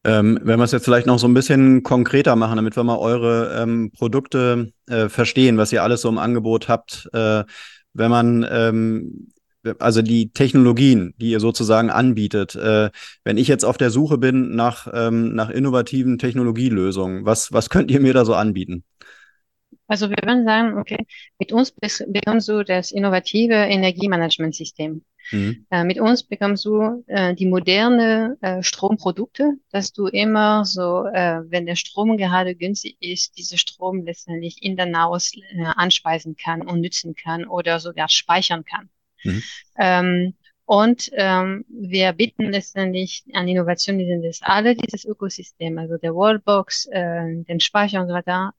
Ähm, 0.04 0.38
wenn 0.42 0.58
wir 0.58 0.64
es 0.64 0.72
jetzt 0.72 0.84
vielleicht 0.84 1.06
noch 1.06 1.18
so 1.18 1.26
ein 1.26 1.34
bisschen 1.34 1.82
konkreter 1.82 2.36
machen, 2.36 2.56
damit 2.56 2.76
wir 2.76 2.84
mal 2.84 2.98
eure 2.98 3.60
ähm, 3.60 3.90
Produkte 3.90 4.72
äh, 4.86 5.08
verstehen, 5.08 5.58
was 5.58 5.72
ihr 5.72 5.82
alles 5.82 6.02
so 6.02 6.08
im 6.08 6.18
Angebot 6.18 6.68
habt, 6.68 7.08
äh, 7.12 7.44
wenn 7.94 8.10
man 8.10 8.46
ähm, 8.48 9.32
also 9.78 10.02
die 10.02 10.30
Technologien, 10.30 11.14
die 11.18 11.30
ihr 11.30 11.40
sozusagen 11.40 11.90
anbietet, 11.90 12.54
äh, 12.54 12.90
wenn 13.24 13.36
ich 13.36 13.48
jetzt 13.48 13.64
auf 13.64 13.76
der 13.76 13.90
Suche 13.90 14.18
bin 14.18 14.54
nach, 14.54 14.88
ähm, 14.92 15.34
nach 15.34 15.50
innovativen 15.50 16.18
Technologielösungen, 16.18 17.24
was, 17.24 17.52
was 17.52 17.68
könnt 17.68 17.90
ihr 17.90 18.00
mir 18.00 18.14
da 18.14 18.24
so 18.24 18.34
anbieten? 18.34 18.84
Also 19.88 20.10
wir 20.10 20.16
würden 20.22 20.44
sagen, 20.44 20.78
okay, 20.78 21.06
mit 21.38 21.50
uns 21.50 21.72
bekommst 21.72 22.48
du 22.48 22.62
das 22.62 22.92
innovative 22.92 23.54
Energiemanagementsystem. 23.54 25.02
Mhm. 25.30 25.66
Äh, 25.70 25.84
mit 25.84 25.98
uns 25.98 26.22
bekommst 26.22 26.64
du 26.64 27.04
äh, 27.06 27.34
die 27.34 27.46
moderne 27.46 28.36
äh, 28.40 28.62
Stromprodukte, 28.62 29.54
dass 29.70 29.92
du 29.92 30.06
immer 30.06 30.64
so, 30.64 31.06
äh, 31.06 31.40
wenn 31.48 31.66
der 31.66 31.76
Strom 31.76 32.16
gerade 32.16 32.54
günstig 32.54 32.96
ist, 33.00 33.36
diese 33.38 33.58
Strom 33.58 34.04
letztendlich 34.04 34.62
in 34.62 34.76
der 34.76 34.86
Naus 34.86 35.32
äh, 35.34 35.64
anspeisen 35.64 36.36
kann 36.36 36.62
und 36.62 36.80
nützen 36.80 37.14
kann 37.14 37.46
oder 37.46 37.80
sogar 37.80 38.08
speichern 38.08 38.64
kann. 38.64 38.90
Mhm. 39.24 39.42
Ähm, 39.78 40.34
und 40.64 41.08
ähm, 41.14 41.64
wir 41.70 42.12
bieten 42.12 42.50
letztendlich 42.52 43.24
an 43.32 43.48
Innovationen, 43.48 44.00
die 44.00 44.06
sind 44.06 44.22
das 44.22 44.42
alle 44.42 44.74
dieses 44.74 45.06
Ökosystem, 45.06 45.78
also 45.78 45.96
der 45.96 46.14
Wallbox, 46.14 46.86
äh, 46.92 47.42
den 47.44 47.58
Speicher 47.60 48.02
und 48.02 48.08
so 48.08 48.12
weiter, 48.12 48.52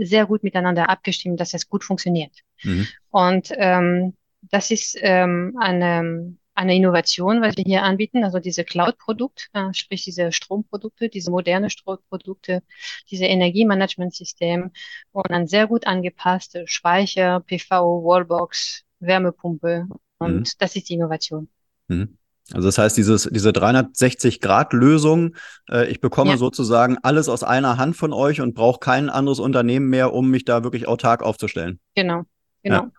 sehr 0.00 0.26
gut 0.26 0.42
miteinander 0.42 0.88
abgestimmt, 0.88 1.40
dass 1.40 1.54
es 1.54 1.68
gut 1.68 1.84
funktioniert. 1.84 2.32
Mhm. 2.62 2.86
Und 3.10 3.48
ähm, 3.52 4.14
das 4.42 4.70
ist 4.70 4.96
ähm, 5.00 5.56
eine, 5.60 6.36
eine 6.54 6.74
Innovation, 6.74 7.40
was 7.40 7.56
wir 7.56 7.64
hier 7.64 7.82
anbieten, 7.82 8.24
also 8.24 8.38
diese 8.38 8.64
Cloud-Produkt, 8.64 9.50
äh, 9.52 9.72
sprich 9.72 10.04
diese 10.04 10.32
Stromprodukte, 10.32 11.08
diese 11.08 11.30
moderne 11.30 11.70
Stromprodukte, 11.70 12.62
diese 13.10 13.26
Energiemanagementsystem 13.26 14.70
und 15.12 15.30
ein 15.30 15.46
sehr 15.46 15.66
gut 15.66 15.86
angepasste 15.86 16.64
Speicher, 16.66 17.40
PV, 17.40 18.04
Wallbox, 18.04 18.84
Wärmepumpe 19.00 19.86
und 20.18 20.34
mhm. 20.34 20.44
das 20.58 20.76
ist 20.76 20.88
die 20.88 20.94
Innovation. 20.94 21.48
Mhm. 21.88 22.18
Also 22.52 22.68
das 22.68 22.78
heißt, 22.78 22.96
dieses, 22.96 23.28
diese 23.30 23.50
360-Grad-Lösung, 23.50 25.34
äh, 25.70 25.86
ich 25.90 26.00
bekomme 26.00 26.32
ja. 26.32 26.36
sozusagen 26.38 26.96
alles 27.02 27.28
aus 27.28 27.42
einer 27.42 27.76
Hand 27.76 27.96
von 27.96 28.12
euch 28.12 28.40
und 28.40 28.54
brauche 28.54 28.80
kein 28.80 29.10
anderes 29.10 29.38
Unternehmen 29.38 29.88
mehr, 29.88 30.14
um 30.14 30.30
mich 30.30 30.44
da 30.44 30.64
wirklich 30.64 30.88
autark 30.88 31.22
aufzustellen. 31.22 31.78
Genau, 31.94 32.22
genau. 32.62 32.84
Ja. 32.84 32.90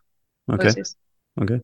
Okay. 0.47 0.83
okay. 1.35 1.61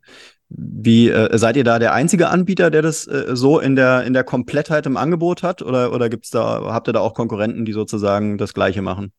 Wie 0.50 1.10
äh, 1.10 1.38
seid 1.38 1.58
ihr 1.58 1.64
da 1.64 1.80
der 1.80 1.94
einzige 1.94 2.30
Anbieter, 2.30 2.72
der 2.72 2.82
das 2.82 3.08
äh, 3.08 3.36
so 3.36 3.60
in 3.60 3.76
der 3.76 4.04
in 4.04 4.14
der 4.14 4.24
Komplettheit 4.24 4.86
im 4.86 4.96
Angebot 4.98 5.42
hat, 5.42 5.62
oder 5.64 5.92
oder 5.92 6.08
gibt's 6.10 6.30
da 6.30 6.62
habt 6.66 6.88
ihr 6.88 6.94
da 6.94 7.00
auch 7.00 7.16
Konkurrenten, 7.16 7.66
die 7.66 7.74
sozusagen 7.74 8.38
das 8.38 8.54
Gleiche 8.54 8.84
machen? 8.84 9.12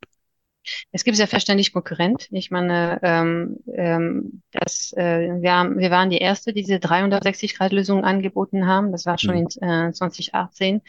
Es 0.93 1.05
gibt 1.05 1.17
selbstverständlich 1.17 1.73
Konkurrent. 1.73 2.29
Ich 2.31 2.51
meine, 2.51 2.99
ähm, 3.03 3.59
ähm, 3.75 4.43
das, 4.51 4.93
äh, 4.97 5.41
wir, 5.41 5.53
haben, 5.53 5.79
wir 5.79 5.91
waren 5.91 6.11
die 6.11 6.19
erste, 6.19 6.53
die 6.53 6.63
diese 6.63 6.77
360-Grad-Lösung 6.77 8.05
angeboten 8.05 8.67
haben. 8.67 8.93
Das 8.93 9.07
war 9.07 9.19
schon 9.19 9.37
mhm. 9.37 9.47
in 9.61 9.89
äh, 9.89 9.93
2018, 9.93 10.83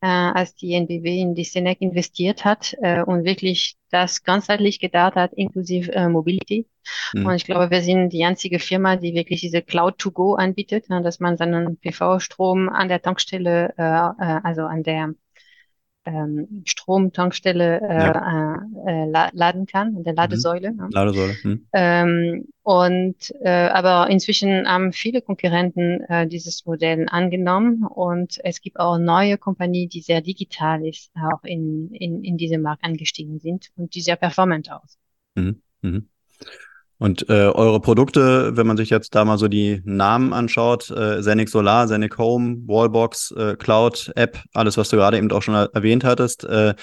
äh, 0.00 0.06
als 0.06 0.54
die 0.54 0.74
NBW 0.74 1.20
in 1.20 1.34
die 1.34 1.44
Senec 1.44 1.80
investiert 1.80 2.44
hat 2.44 2.76
äh, 2.82 3.02
und 3.02 3.24
wirklich 3.24 3.76
das 3.90 4.22
ganzheitlich 4.22 4.80
gedacht 4.80 5.14
hat, 5.14 5.32
inklusive 5.34 5.92
äh, 5.92 6.08
Mobility. 6.08 6.66
Mhm. 7.12 7.26
Und 7.26 7.34
ich 7.34 7.44
glaube, 7.44 7.70
wir 7.70 7.82
sind 7.82 8.10
die 8.10 8.24
einzige 8.24 8.58
Firma, 8.58 8.96
die 8.96 9.14
wirklich 9.14 9.40
diese 9.40 9.62
Cloud 9.62 9.98
to 9.98 10.10
Go 10.10 10.34
anbietet, 10.34 10.88
ne, 10.88 11.02
dass 11.02 11.20
man 11.20 11.36
seinen 11.36 11.78
PV-Strom 11.78 12.68
an 12.68 12.88
der 12.88 13.02
Tankstelle, 13.02 13.74
äh, 13.76 13.82
äh, 13.82 14.40
also 14.42 14.62
an 14.62 14.82
der 14.82 15.14
ähm, 16.06 16.62
Stromtankstelle 16.64 17.80
äh, 17.80 17.94
ja. 17.94 18.66
äh, 18.86 19.02
äh 19.04 19.30
laden 19.32 19.66
kann, 19.66 19.96
in 19.96 20.04
der 20.04 20.12
mhm. 20.12 20.16
Ladesäule. 20.16 20.72
Mhm. 20.72 20.88
Ladesäule. 20.90 21.34
Mhm. 21.42 21.66
Ähm, 21.72 22.48
und 22.62 23.34
äh, 23.42 23.68
aber 23.68 24.08
inzwischen 24.10 24.66
haben 24.66 24.92
viele 24.92 25.20
Konkurrenten 25.22 26.00
äh, 26.08 26.26
dieses 26.26 26.64
Modell 26.64 27.06
angenommen 27.08 27.84
und 27.84 28.38
es 28.42 28.60
gibt 28.60 28.80
auch 28.80 28.98
neue 28.98 29.38
Kompanien, 29.38 29.88
die 29.88 30.00
sehr 30.00 30.20
digital 30.20 30.86
ist, 30.86 31.12
auch 31.14 31.44
in, 31.44 31.90
in, 31.92 32.24
in 32.24 32.36
diesem 32.36 32.62
Markt 32.62 32.84
angestiegen 32.84 33.38
sind 33.38 33.70
und 33.76 33.94
die 33.94 34.00
sehr 34.00 34.16
performant 34.16 34.70
aus. 34.70 34.98
Mhm. 35.34 35.60
Mhm. 35.82 36.08
Und 36.98 37.28
äh, 37.28 37.48
eure 37.48 37.80
Produkte, 37.80 38.56
wenn 38.56 38.66
man 38.66 38.78
sich 38.78 38.88
jetzt 38.88 39.14
da 39.14 39.24
mal 39.24 39.36
so 39.36 39.48
die 39.48 39.82
Namen 39.84 40.32
anschaut, 40.32 40.90
äh, 40.90 41.20
Zenix 41.20 41.52
Solar, 41.52 41.86
Zenix 41.86 42.16
Home, 42.16 42.62
Wallbox, 42.66 43.32
äh, 43.32 43.56
Cloud, 43.56 44.12
App, 44.16 44.42
alles, 44.54 44.78
was 44.78 44.88
du 44.88 44.96
gerade 44.96 45.18
eben 45.18 45.30
auch 45.30 45.42
schon 45.42 45.54
erwähnt 45.54 46.04
hattest, 46.04 46.44
äh, 46.44 46.74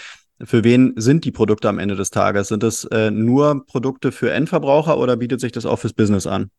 für 0.44 0.64
wen 0.64 0.94
sind 0.98 1.26
die 1.26 1.32
Produkte 1.32 1.70
am 1.70 1.80
Ende 1.80 1.96
des 1.96 2.12
Tages? 2.12 2.50
Sind 2.50 2.64
es 2.64 2.86
äh, 2.86 3.12
nur 3.12 3.66
Produkte 3.66 4.12
für 4.12 4.32
Endverbraucher 4.32 4.98
oder 4.98 5.16
bietet 5.16 5.40
sich 5.40 5.52
das 5.52 5.66
auch 5.66 5.78
fürs 5.78 5.94
Business 5.94 6.28
an? 6.28 6.52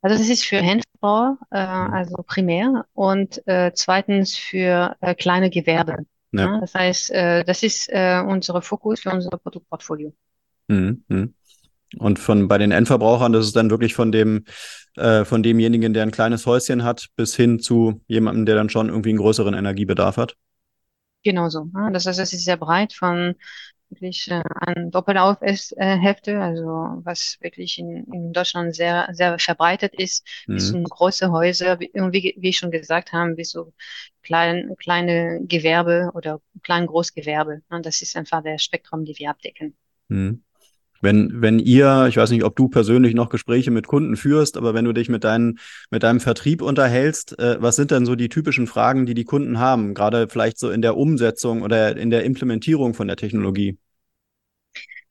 Also 0.00 0.16
das 0.16 0.28
ist 0.28 0.44
für 0.44 0.56
Endverbraucher, 0.56 1.38
äh, 1.50 1.66
mhm. 1.66 1.94
also 1.94 2.16
primär, 2.26 2.86
und 2.94 3.46
äh, 3.46 3.72
zweitens 3.74 4.36
für 4.36 4.96
äh, 5.00 5.14
kleine 5.14 5.50
Gewerbe. 5.50 6.06
Ja. 6.32 6.40
Ja, 6.40 6.60
das 6.60 6.74
heißt, 6.74 7.10
äh, 7.10 7.44
das 7.44 7.62
ist 7.62 7.88
äh, 7.88 8.22
unser 8.26 8.60
Fokus 8.62 9.00
für 9.00 9.10
unser 9.10 9.30
Produktportfolio. 9.30 10.12
Mhm. 10.68 11.34
Mhm. 11.92 12.00
Und 12.00 12.18
von 12.18 12.48
bei 12.48 12.58
den 12.58 12.70
Endverbrauchern, 12.70 13.32
das 13.32 13.46
ist 13.46 13.56
dann 13.56 13.70
wirklich 13.70 13.94
von 13.94 14.12
dem, 14.12 14.44
äh, 14.96 15.24
von 15.24 15.42
demjenigen, 15.42 15.94
der 15.94 16.02
ein 16.02 16.10
kleines 16.10 16.46
Häuschen 16.46 16.84
hat, 16.84 17.08
bis 17.16 17.34
hin 17.36 17.60
zu 17.60 18.00
jemandem, 18.06 18.46
der 18.46 18.56
dann 18.56 18.70
schon 18.70 18.88
irgendwie 18.88 19.10
einen 19.10 19.18
größeren 19.18 19.54
Energiebedarf 19.54 20.16
hat. 20.16 20.36
Genau 21.24 21.48
so. 21.48 21.68
Das 21.92 22.06
heißt, 22.06 22.20
es 22.20 22.32
ist 22.32 22.44
sehr 22.44 22.56
breit 22.56 22.92
von 22.92 23.34
wirklich 23.90 24.30
äh, 24.30 24.42
an 24.60 24.90
Doppelaufhefte, 24.90 26.40
also 26.40 27.00
was 27.04 27.38
wirklich 27.40 27.78
in, 27.78 28.04
in 28.12 28.32
Deutschland 28.32 28.74
sehr, 28.74 29.08
sehr 29.12 29.38
verbreitet 29.38 29.94
ist, 29.94 30.26
mhm. 30.46 30.54
bis 30.54 30.68
zu 30.68 30.82
große 30.82 31.30
Häuser, 31.30 31.80
wie, 31.80 31.90
wie, 32.36 32.52
schon 32.52 32.70
gesagt 32.70 33.12
habe, 33.12 33.34
bis 33.34 33.50
so 33.50 33.72
klein, 34.22 34.74
kleine 34.78 35.40
Gewerbe 35.44 36.10
oder 36.14 36.40
klein 36.62 36.86
Großgewerbe. 36.86 37.62
Und 37.70 37.86
das 37.86 38.02
ist 38.02 38.16
einfach 38.16 38.42
der 38.42 38.58
Spektrum, 38.58 39.04
die 39.04 39.18
wir 39.18 39.30
abdecken. 39.30 39.76
Mhm. 40.08 40.42
Wenn, 41.00 41.40
wenn 41.40 41.58
ihr, 41.58 42.06
ich 42.08 42.16
weiß 42.16 42.30
nicht, 42.30 42.44
ob 42.44 42.56
du 42.56 42.68
persönlich 42.68 43.14
noch 43.14 43.28
Gespräche 43.28 43.70
mit 43.70 43.86
Kunden 43.86 44.16
führst, 44.16 44.56
aber 44.56 44.74
wenn 44.74 44.84
du 44.84 44.92
dich 44.92 45.08
mit, 45.08 45.24
deinen, 45.24 45.58
mit 45.90 46.02
deinem 46.02 46.20
Vertrieb 46.20 46.62
unterhältst, 46.62 47.38
äh, 47.38 47.56
was 47.60 47.76
sind 47.76 47.90
denn 47.90 48.06
so 48.06 48.16
die 48.16 48.28
typischen 48.28 48.66
Fragen, 48.66 49.06
die 49.06 49.14
die 49.14 49.24
Kunden 49.24 49.58
haben, 49.58 49.94
gerade 49.94 50.28
vielleicht 50.28 50.58
so 50.58 50.70
in 50.70 50.82
der 50.82 50.96
Umsetzung 50.96 51.62
oder 51.62 51.96
in 51.96 52.10
der 52.10 52.24
Implementierung 52.24 52.94
von 52.94 53.06
der 53.06 53.16
Technologie? 53.16 53.78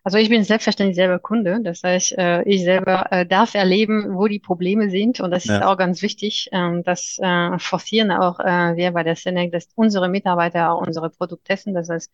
Also 0.08 0.19
ich 0.19 0.30
bin 0.30 0.41
selbstverständlich 0.45 0.95
selber 0.95 1.19
Kunde. 1.19 1.60
Das 1.62 1.84
heißt, 1.84 2.17
äh, 2.17 2.41
ich 2.43 2.63
selber 2.63 3.12
äh, 3.12 3.26
darf 3.26 3.56
erleben, 3.56 4.15
wo 4.15 4.28
die 4.28 4.39
Probleme 4.39 4.89
sind. 4.89 5.19
Und 5.19 5.32
das 5.32 5.43
ist 5.43 5.52
ja. 5.52 5.67
auch 5.67 5.76
ganz 5.76 6.02
wichtig. 6.02 6.47
Ähm, 6.54 6.82
das 6.86 7.17
äh, 7.21 7.60
forcieren 7.60 8.12
auch 8.12 8.39
wir 8.39 8.91
bei 8.91 9.04
der 9.04 9.17
Senec, 9.17 9.52
dass 9.52 9.67
unsere 9.76 10.08
Mitarbeiter 10.08 10.71
auch 10.71 10.88
unsere 10.88 11.10
Produkte 11.10 11.43
testen. 11.43 11.73
Das 11.73 11.89
heißt, 11.89 12.10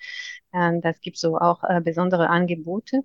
das 0.82 1.02
gibt 1.02 1.18
so 1.18 1.38
auch 1.38 1.62
besondere 1.84 2.30
Angebote. 2.30 3.02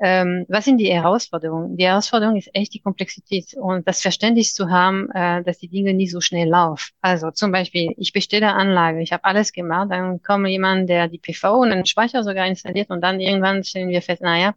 Ähm, 0.00 0.44
was 0.48 0.64
sind 0.64 0.78
die 0.78 0.92
Herausforderungen? 0.92 1.76
Die 1.76 1.86
Herausforderung 1.86 2.36
ist 2.36 2.50
echt 2.52 2.74
die 2.74 2.80
Komplexität 2.80 3.54
und 3.54 3.86
das 3.86 4.02
Verständnis 4.02 4.54
zu 4.54 4.68
haben, 4.70 5.08
äh, 5.10 5.42
dass 5.44 5.58
die 5.58 5.68
Dinge 5.68 5.94
nicht 5.94 6.10
so 6.10 6.20
schnell 6.20 6.48
laufen. 6.48 6.92
Also 7.00 7.30
zum 7.30 7.52
Beispiel, 7.52 7.92
ich 7.96 8.12
bestelle 8.12 8.52
Anlage, 8.52 9.00
ich 9.02 9.12
habe 9.12 9.24
alles 9.24 9.52
gemacht, 9.52 9.90
dann 9.90 10.20
kommt 10.22 10.48
jemand, 10.48 10.88
der 10.88 11.08
die 11.08 11.18
PV 11.18 11.60
und 11.60 11.72
einen 11.72 11.86
Speicher 11.86 12.24
sogar 12.24 12.46
installiert 12.46 12.90
und 12.90 13.00
dann 13.02 13.20
irgendwann 13.20 13.62
stellen 13.62 13.88
wir 13.88 14.02
fest, 14.02 14.22
naja, 14.22 14.54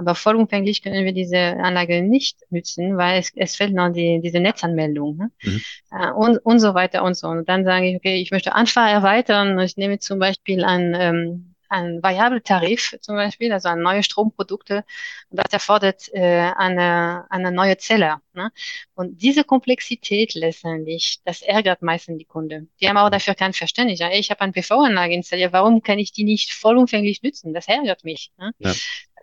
aber 0.00 0.14
vollumfänglich 0.14 0.82
können 0.82 1.04
wir 1.04 1.12
diese 1.12 1.38
Anlage 1.38 2.00
nicht 2.00 2.38
nutzen, 2.48 2.96
weil 2.96 3.20
es, 3.20 3.32
es 3.36 3.56
fehlt 3.56 3.74
noch 3.74 3.90
die, 3.90 4.20
diese 4.22 4.40
Netzanmeldung 4.40 5.18
ne? 5.18 5.30
mhm. 5.42 5.60
äh, 5.90 6.10
und, 6.12 6.38
und 6.38 6.58
so 6.58 6.72
weiter 6.72 7.04
und 7.04 7.14
so. 7.14 7.28
Und 7.28 7.46
dann 7.50 7.64
sage 7.64 7.90
ich, 7.90 7.96
okay, 7.96 8.16
ich 8.16 8.30
möchte 8.30 8.54
Anfahrt 8.54 8.90
erweitern. 8.90 9.58
Ich 9.58 9.76
nehme 9.76 9.98
zum 9.98 10.18
Beispiel 10.18 10.64
ein 10.64 10.96
ähm, 10.98 11.49
ein 11.70 12.02
Variabletarif 12.02 12.96
zum 13.00 13.16
Beispiel, 13.16 13.52
also 13.52 13.68
an 13.68 13.80
neue 13.80 14.02
Stromprodukte. 14.02 14.84
Und 15.30 15.38
das 15.38 15.52
erfordert 15.52 16.12
äh, 16.12 16.50
eine, 16.56 17.26
eine 17.30 17.52
neue 17.52 17.78
Zelle. 17.78 18.16
Ne? 18.34 18.50
Und 18.94 19.22
diese 19.22 19.44
Komplexität 19.44 20.34
letztendlich, 20.34 21.20
das 21.24 21.42
ärgert 21.42 21.82
meistens 21.82 22.18
die 22.18 22.24
Kunden. 22.24 22.70
Die 22.80 22.88
haben 22.88 22.96
auch 22.96 23.10
dafür 23.10 23.34
kein 23.34 23.52
Verständnis. 23.52 24.00
Ja, 24.00 24.10
ich 24.10 24.30
habe 24.30 24.40
eine 24.40 24.52
PV-Anlage 24.52 25.14
installiert, 25.14 25.52
warum 25.52 25.82
kann 25.82 25.98
ich 25.98 26.12
die 26.12 26.24
nicht 26.24 26.52
vollumfänglich 26.52 27.22
nutzen? 27.22 27.54
Das 27.54 27.68
ärgert 27.68 28.04
mich. 28.04 28.32
Ne? 28.36 28.52
Ja. 28.58 28.74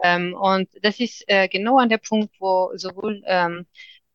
Ähm, 0.04 0.34
und 0.34 0.70
das 0.82 1.00
ist 1.00 1.24
äh, 1.28 1.48
genau 1.48 1.78
an 1.78 1.90
der 1.90 1.98
Punkt, 1.98 2.36
wo 2.40 2.72
sowohl 2.76 3.24
ähm, 3.26 3.66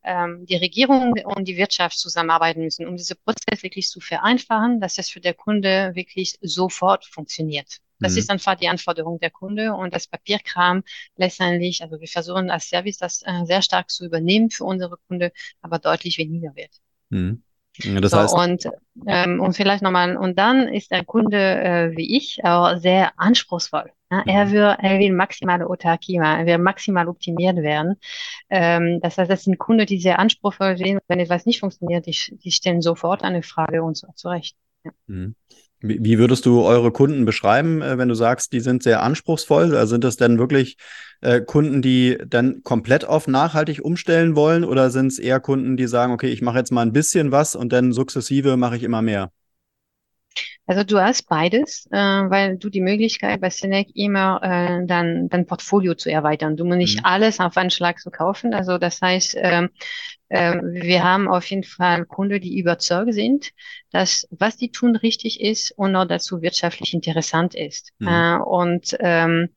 ähm, 0.04 0.46
die 0.46 0.56
Regierung 0.56 1.12
und 1.12 1.46
die 1.46 1.56
Wirtschaft 1.56 1.98
zusammenarbeiten 1.98 2.62
müssen, 2.62 2.86
um 2.86 2.96
diesen 2.96 3.16
Prozess 3.24 3.62
wirklich 3.62 3.88
zu 3.88 4.00
vereinfachen, 4.00 4.80
dass 4.80 4.98
es 4.98 5.10
für 5.10 5.20
der 5.20 5.34
Kunde 5.34 5.92
wirklich 5.94 6.38
sofort 6.40 7.04
funktioniert. 7.04 7.78
Das 8.02 8.12
mhm. 8.12 8.18
ist 8.18 8.30
einfach 8.30 8.54
die 8.56 8.68
Anforderung 8.68 9.18
der 9.20 9.30
Kunde 9.30 9.74
und 9.74 9.94
das 9.94 10.06
Papierkram 10.06 10.82
letztendlich, 11.16 11.82
also 11.82 12.00
wir 12.00 12.08
versuchen 12.08 12.50
als 12.50 12.68
Service 12.68 12.98
das 12.98 13.22
äh, 13.22 13.44
sehr 13.44 13.62
stark 13.62 13.90
zu 13.90 14.04
übernehmen 14.04 14.50
für 14.50 14.64
unsere 14.64 14.96
Kunde, 15.08 15.32
aber 15.60 15.78
deutlich 15.78 16.18
weniger 16.18 16.54
wird. 16.54 16.70
Mhm. 17.10 17.42
Ja, 17.78 18.00
das 18.00 18.10
so, 18.10 18.18
heißt, 18.18 18.34
und, 18.34 18.68
ähm, 19.06 19.40
und 19.40 19.56
vielleicht 19.56 19.82
nochmal, 19.82 20.16
und 20.16 20.38
dann 20.38 20.68
ist 20.68 20.92
ein 20.92 21.06
Kunde 21.06 21.38
äh, 21.38 21.96
wie 21.96 22.16
ich 22.16 22.44
auch 22.44 22.76
sehr 22.76 23.12
anspruchsvoll. 23.18 23.90
Ja? 24.10 24.22
Er, 24.26 24.44
mhm. 24.46 24.52
will, 24.52 24.76
er 24.78 24.98
will 24.98 25.12
maximale 25.12 25.66
Autarkie 25.66 26.16
er 26.16 26.44
will 26.44 26.58
maximal 26.58 27.08
optimiert 27.08 27.56
werden. 27.56 27.96
Ähm, 28.50 29.00
das 29.00 29.16
heißt, 29.16 29.30
das 29.30 29.44
sind 29.44 29.58
Kunden, 29.58 29.86
die 29.86 30.00
sehr 30.00 30.18
anspruchsvoll 30.18 30.76
sind. 30.76 31.00
Wenn 31.08 31.18
etwas 31.18 31.46
nicht 31.46 31.60
funktioniert, 31.60 32.06
die, 32.06 32.16
die 32.44 32.52
stellen 32.52 32.82
sofort 32.82 33.22
eine 33.24 33.42
Frage 33.42 33.82
und 33.82 33.96
so 33.96 34.08
zurecht. 34.14 34.56
Ja. 34.84 34.90
Mhm. 35.06 35.34
Wie 35.82 36.18
würdest 36.18 36.46
du 36.46 36.62
eure 36.62 36.92
Kunden 36.92 37.24
beschreiben, 37.24 37.82
äh, 37.82 37.98
wenn 37.98 38.08
du 38.08 38.14
sagst, 38.14 38.52
die 38.52 38.60
sind 38.60 38.82
sehr 38.82 39.02
anspruchsvoll? 39.02 39.76
Also 39.76 39.86
sind 39.94 40.04
das 40.04 40.16
denn 40.16 40.38
wirklich 40.38 40.76
äh, 41.20 41.40
Kunden, 41.40 41.82
die 41.82 42.18
dann 42.26 42.62
komplett 42.62 43.04
auf 43.04 43.26
nachhaltig 43.26 43.84
umstellen 43.84 44.36
wollen 44.36 44.64
oder 44.64 44.90
sind 44.90 45.08
es 45.08 45.18
eher 45.18 45.40
Kunden, 45.40 45.76
die 45.76 45.86
sagen, 45.86 46.12
okay, 46.12 46.28
ich 46.28 46.42
mache 46.42 46.58
jetzt 46.58 46.72
mal 46.72 46.82
ein 46.82 46.92
bisschen 46.92 47.32
was 47.32 47.56
und 47.56 47.72
dann 47.72 47.92
sukzessive 47.92 48.56
mache 48.56 48.76
ich 48.76 48.84
immer 48.84 49.02
mehr? 49.02 49.32
Also 50.72 50.85
du 50.85 51.02
hast 51.02 51.28
beides, 51.28 51.87
äh, 51.90 51.98
weil 51.98 52.56
du 52.56 52.70
die 52.70 52.80
Möglichkeit 52.80 53.42
bei 53.42 53.50
Senec 53.50 53.88
immer 53.94 54.40
äh, 54.42 54.87
dann 54.87 55.28
dein 55.28 55.44
Portfolio 55.44 55.94
zu 55.94 56.11
erweitern. 56.11 56.56
Du 56.56 56.64
musst 56.64 56.78
nicht 56.78 56.98
mhm. 57.00 57.04
alles 57.04 57.40
auf 57.40 57.58
einen 57.58 57.68
Schlag 57.68 57.98
zu 57.98 58.11
kaufen. 58.11 58.54
Also 58.54 58.78
das 58.78 59.02
heißt, 59.02 59.37
ähm, 59.37 59.68
äh, 60.30 60.54
wir 60.62 61.04
haben 61.04 61.28
auf 61.28 61.44
jeden 61.44 61.64
Fall 61.64 62.06
Kunden, 62.06 62.40
die 62.40 62.58
überzeugt 62.58 63.12
sind, 63.12 63.50
dass 63.90 64.26
was 64.30 64.56
die 64.56 64.72
tun 64.72 64.96
richtig 64.96 65.42
ist 65.42 65.72
und 65.72 65.94
auch 65.94 66.06
dazu 66.06 66.40
wirtschaftlich 66.40 66.94
interessant 66.94 67.54
ist. 67.54 67.92
Mhm. 67.98 68.08
Äh, 68.08 68.37
und 68.38 68.96
ähm, 69.00 69.50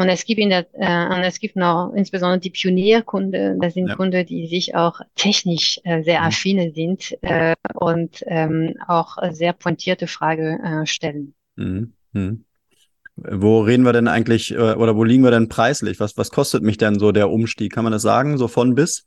und 0.00 0.08
es 0.08 0.24
gibt 0.24 0.40
in 0.40 0.48
der, 0.48 0.66
äh, 0.72 1.14
und 1.14 1.22
es 1.24 1.40
gibt 1.40 1.56
noch 1.56 1.92
insbesondere 1.94 2.40
die 2.40 2.48
Pionierkunde, 2.48 3.58
das 3.60 3.74
sind 3.74 3.86
ja. 3.86 3.96
Kunden, 3.96 4.24
die 4.24 4.46
sich 4.46 4.74
auch 4.74 4.98
technisch 5.14 5.78
äh, 5.84 6.02
sehr 6.02 6.20
mhm. 6.20 6.26
affine 6.26 6.72
sind 6.72 7.18
äh, 7.20 7.54
und 7.74 8.24
ähm, 8.26 8.76
auch 8.88 9.18
sehr 9.32 9.52
pointierte 9.52 10.06
Fragen 10.06 10.58
äh, 10.58 10.86
stellen. 10.86 11.34
Mhm. 11.56 11.92
Mhm. 12.14 12.46
Wo 13.16 13.60
reden 13.60 13.84
wir 13.84 13.92
denn 13.92 14.08
eigentlich 14.08 14.52
äh, 14.52 14.56
oder 14.72 14.96
wo 14.96 15.04
liegen 15.04 15.22
wir 15.22 15.32
denn 15.32 15.50
preislich? 15.50 16.00
Was, 16.00 16.16
was 16.16 16.30
kostet 16.30 16.62
mich 16.62 16.78
denn 16.78 16.98
so 16.98 17.12
der 17.12 17.28
Umstieg? 17.28 17.74
Kann 17.74 17.84
man 17.84 17.92
das 17.92 18.00
sagen, 18.00 18.38
so 18.38 18.48
von 18.48 18.74
bis? 18.74 19.06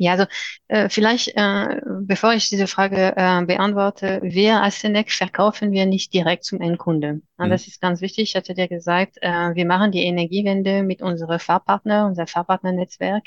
Ja, 0.00 0.12
also 0.12 0.24
äh, 0.68 0.88
vielleicht, 0.88 1.36
äh, 1.36 1.78
bevor 2.00 2.32
ich 2.32 2.48
diese 2.48 2.66
Frage 2.66 3.12
äh, 3.16 3.44
beantworte, 3.44 4.20
wir 4.22 4.62
als 4.62 4.80
Senec 4.80 5.12
verkaufen 5.12 5.72
wir 5.72 5.84
nicht 5.84 6.14
direkt 6.14 6.44
zum 6.44 6.62
Endkunde. 6.62 7.20
Mhm. 7.36 7.50
Das 7.50 7.66
ist 7.66 7.82
ganz 7.82 8.00
wichtig. 8.00 8.30
Ich 8.30 8.34
hatte 8.34 8.54
dir 8.54 8.66
gesagt, 8.66 9.18
äh, 9.20 9.54
wir 9.54 9.66
machen 9.66 9.92
die 9.92 10.04
Energiewende 10.04 10.82
mit 10.82 11.02
unserem 11.02 11.38
Fahrpartner, 11.38 12.06
unser 12.06 12.26
Fahrpartnernetzwerk. 12.26 13.24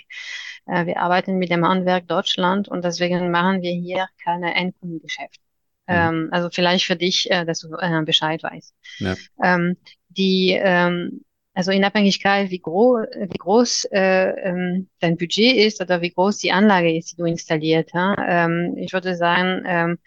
Äh, 0.66 0.88
wir 0.88 1.00
arbeiten 1.00 1.38
mit 1.38 1.52
dem 1.52 1.64
Handwerk 1.64 2.08
Deutschland 2.08 2.70
und 2.70 2.84
deswegen 2.84 3.30
machen 3.30 3.62
wir 3.62 3.72
hier 3.72 4.08
keine 4.24 4.56
Endkundengeschäft. 4.56 5.42
Mhm. 5.86 5.94
Ähm, 5.94 6.30
also 6.32 6.50
vielleicht 6.52 6.86
für 6.86 6.96
dich, 6.96 7.30
äh, 7.30 7.46
dass 7.46 7.60
du 7.60 7.68
äh, 7.76 8.02
Bescheid 8.04 8.42
weißt. 8.42 8.74
Ja. 8.98 9.16
Ähm, 9.44 9.78
die 10.10 10.58
ähm, 10.60 11.22
also 11.54 11.72
in 11.72 11.84
Abhängigkeit, 11.84 12.50
wie, 12.50 12.60
gro 12.60 12.98
wie 12.98 13.38
groß 13.38 13.86
äh, 13.92 14.30
ähm, 14.50 14.90
dein 15.00 15.18
Budget 15.18 15.58
ist 15.58 15.82
oder 15.82 16.02
wie 16.02 16.12
groß 16.12 16.40
die 16.40 16.52
Anlage 16.52 16.96
ist, 16.96 17.12
die 17.12 17.16
du 17.18 17.26
installiert 17.26 17.92
hast. 17.94 18.18
Ähm, 18.28 18.76
ich 18.78 18.94
würde 18.94 19.16
sagen, 19.16 19.64
ähm, 19.68 20.00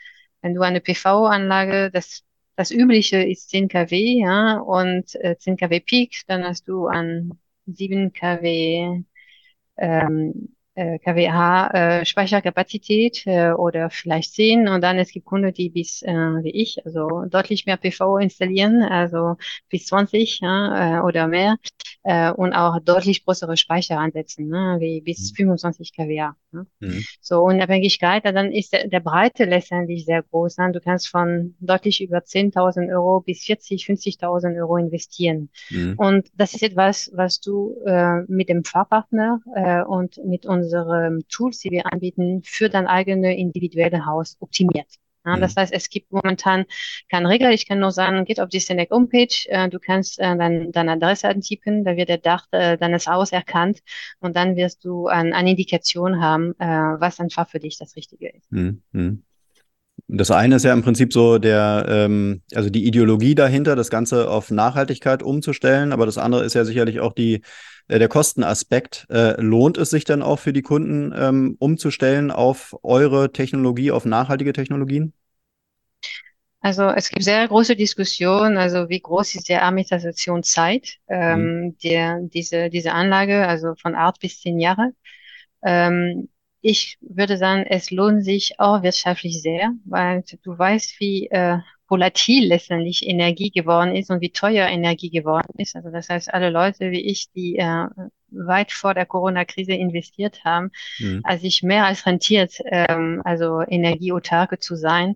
wenn 0.42 0.54
du 0.54 0.62
eine 0.62 0.80
PV-Anlage, 0.80 1.90
das, 1.92 2.24
das 2.56 2.70
Übliche 2.70 3.22
ist 3.22 3.50
10 3.50 3.68
kW, 3.68 4.20
ja, 4.20 4.58
und 4.58 5.14
äh, 5.16 5.36
10 5.38 5.56
kW 5.56 5.80
Peak, 5.80 6.22
dann 6.26 6.44
hast 6.44 6.68
du 6.68 6.86
an 6.86 7.38
7 7.66 8.12
kW 8.12 9.02
ähm, 9.76 10.55
äh, 10.76 10.98
kWh 10.98 11.70
äh, 11.72 12.04
Speicherkapazität 12.04 13.26
äh, 13.26 13.50
oder 13.52 13.90
vielleicht 13.90 14.34
10 14.34 14.68
und 14.68 14.82
dann 14.82 14.98
es 14.98 15.10
gibt 15.10 15.26
Kunden, 15.26 15.52
die 15.52 15.70
bis 15.70 16.02
äh, 16.02 16.12
wie 16.12 16.50
ich, 16.50 16.84
also 16.84 17.24
deutlich 17.28 17.66
mehr 17.66 17.76
PV 17.76 18.18
installieren, 18.18 18.82
also 18.82 19.36
bis 19.68 19.86
20 19.86 20.40
ja, 20.40 20.98
äh, 20.98 21.00
oder 21.00 21.26
mehr 21.26 21.56
äh, 22.06 22.30
und 22.30 22.52
auch 22.52 22.78
deutlich 22.80 23.24
größere 23.24 23.56
Speicher 23.56 23.98
ansetzen, 23.98 24.48
ne, 24.48 24.76
wie 24.78 25.00
bis 25.00 25.32
25 25.32 25.92
mhm. 25.96 26.02
kWh. 26.02 26.30
Ne? 26.52 26.66
Mhm. 26.80 27.04
So 27.20 27.42
Unabhängigkeit, 27.42 28.24
dann 28.24 28.52
ist 28.52 28.72
der, 28.72 28.86
der 28.88 29.00
Breite 29.00 29.44
letztendlich 29.44 30.04
sehr 30.04 30.22
groß. 30.22 30.58
Ne? 30.58 30.72
Du 30.72 30.80
kannst 30.80 31.08
von 31.08 31.56
deutlich 31.60 32.00
über 32.02 32.18
10.000 32.18 32.92
Euro 32.94 33.20
bis 33.20 33.44
40, 33.44 33.84
50.000 33.84 34.56
Euro 34.60 34.76
investieren. 34.76 35.50
Mhm. 35.70 35.94
Und 35.96 36.28
das 36.34 36.54
ist 36.54 36.62
etwas, 36.62 37.10
was 37.12 37.40
du 37.40 37.74
äh, 37.84 38.22
mit 38.28 38.48
dem 38.48 38.64
Fahrpartner 38.64 39.40
äh, 39.54 39.82
und 39.82 40.18
mit 40.24 40.46
unseren 40.66 41.26
Tools, 41.28 41.60
die 41.60 41.70
wir 41.70 41.92
anbieten, 41.92 42.42
für 42.44 42.68
dein 42.68 42.86
eigenes 42.86 43.36
individuelle 43.36 44.04
Haus 44.06 44.36
optimiert. 44.40 44.88
Ja, 45.24 45.36
das 45.36 45.56
mhm. 45.56 45.60
heißt, 45.60 45.72
es 45.72 45.90
gibt 45.90 46.12
momentan 46.12 46.66
keinen 47.10 47.26
Regler. 47.26 47.50
Ich 47.50 47.66
kann 47.66 47.80
nur 47.80 47.90
sagen, 47.90 48.24
geht 48.24 48.40
auf 48.40 48.48
die 48.48 48.60
Senec 48.60 48.90
Homepage. 48.90 49.34
Äh, 49.46 49.68
du 49.68 49.80
kannst 49.80 50.20
äh, 50.20 50.36
dein, 50.36 50.70
deine 50.70 50.92
Adresse 50.92 51.28
antippen, 51.28 51.84
da 51.84 51.96
wird 51.96 52.08
der 52.08 52.18
Dach 52.18 52.46
äh, 52.52 52.78
deines 52.78 53.08
Hauses 53.08 53.32
erkannt 53.32 53.80
und 54.20 54.36
dann 54.36 54.54
wirst 54.54 54.84
du 54.84 55.08
ein, 55.08 55.32
eine 55.32 55.50
Indikation 55.50 56.20
haben, 56.20 56.54
äh, 56.60 56.66
was 56.66 57.18
einfach 57.18 57.48
für 57.48 57.58
dich 57.58 57.76
das 57.76 57.96
Richtige 57.96 58.28
ist. 58.28 58.50
Mhm. 58.52 58.82
Das 60.08 60.30
eine 60.30 60.56
ist 60.56 60.64
ja 60.64 60.72
im 60.72 60.82
Prinzip 60.82 61.12
so 61.12 61.38
der, 61.38 61.84
ähm, 61.88 62.42
also 62.54 62.70
die 62.70 62.86
Ideologie 62.86 63.34
dahinter, 63.34 63.74
das 63.74 63.90
Ganze 63.90 64.30
auf 64.30 64.50
Nachhaltigkeit 64.50 65.22
umzustellen, 65.22 65.92
aber 65.92 66.06
das 66.06 66.16
andere 66.16 66.44
ist 66.44 66.54
ja 66.54 66.64
sicherlich 66.64 67.00
auch 67.00 67.12
die 67.12 67.42
äh, 67.88 67.98
der 67.98 68.08
Kostenaspekt. 68.08 69.06
Äh, 69.10 69.40
lohnt 69.40 69.78
es 69.78 69.90
sich 69.90 70.04
dann 70.04 70.22
auch 70.22 70.38
für 70.38 70.52
die 70.52 70.62
Kunden 70.62 71.12
ähm, 71.16 71.56
umzustellen 71.58 72.30
auf 72.30 72.76
eure 72.82 73.32
Technologie, 73.32 73.90
auf 73.90 74.04
nachhaltige 74.04 74.52
Technologien? 74.52 75.12
Also 76.60 76.84
es 76.84 77.10
gibt 77.10 77.24
sehr 77.24 77.46
große 77.46 77.76
Diskussionen, 77.76 78.56
also 78.56 78.88
wie 78.88 79.00
groß 79.00 79.36
ist 79.36 79.48
die 79.48 79.54
Amortisationszeit 79.54 80.96
ähm, 81.08 81.40
mhm. 81.40 81.78
der, 81.78 82.20
diese, 82.22 82.70
diese 82.70 82.92
Anlage, 82.92 83.46
also 83.46 83.74
von 83.80 83.94
acht 83.94 84.20
bis 84.20 84.40
zehn 84.40 84.58
Jahre. 84.58 84.90
Ähm, 85.62 86.28
ich 86.66 86.98
würde 87.00 87.36
sagen, 87.38 87.64
es 87.64 87.92
lohnt 87.92 88.24
sich 88.24 88.58
auch 88.58 88.82
wirtschaftlich 88.82 89.40
sehr, 89.40 89.70
weil 89.84 90.24
du 90.42 90.58
weißt, 90.58 90.98
wie 90.98 91.28
äh, 91.28 91.58
volatil 91.88 92.48
letztendlich 92.48 93.06
Energie 93.06 93.50
geworden 93.50 93.94
ist 93.94 94.10
und 94.10 94.20
wie 94.20 94.32
teuer 94.32 94.66
Energie 94.66 95.10
geworden 95.10 95.52
ist. 95.58 95.76
Also 95.76 95.90
das 95.90 96.08
heißt, 96.08 96.34
alle 96.34 96.50
Leute 96.50 96.90
wie 96.90 97.06
ich, 97.06 97.30
die 97.30 97.58
äh, 97.58 97.86
weit 98.30 98.72
vor 98.72 98.94
der 98.94 99.06
Corona-Krise 99.06 99.74
investiert 99.74 100.44
haben, 100.44 100.72
mhm. 100.98 101.20
als 101.22 101.42
sich 101.42 101.62
mehr 101.62 101.86
als 101.86 102.04
rentiert, 102.04 102.58
ähm, 102.64 103.22
also 103.24 103.60
energieautarke 103.60 104.58
zu 104.58 104.74
sein. 104.74 105.14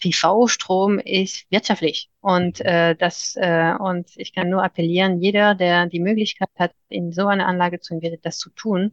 PV-Strom 0.00 1.00
ist 1.00 1.50
wirtschaftlich 1.50 2.10
und 2.20 2.60
äh, 2.60 2.94
das 2.94 3.34
äh, 3.36 3.74
und 3.76 4.08
ich 4.16 4.32
kann 4.32 4.48
nur 4.48 4.62
appellieren, 4.62 5.20
jeder, 5.20 5.56
der 5.56 5.86
die 5.86 6.00
Möglichkeit 6.00 6.48
hat, 6.56 6.72
in 6.88 7.12
so 7.12 7.26
eine 7.26 7.46
Anlage 7.46 7.80
zu 7.80 7.94
investieren, 7.94 8.20
das 8.22 8.38
zu 8.38 8.50
tun, 8.50 8.92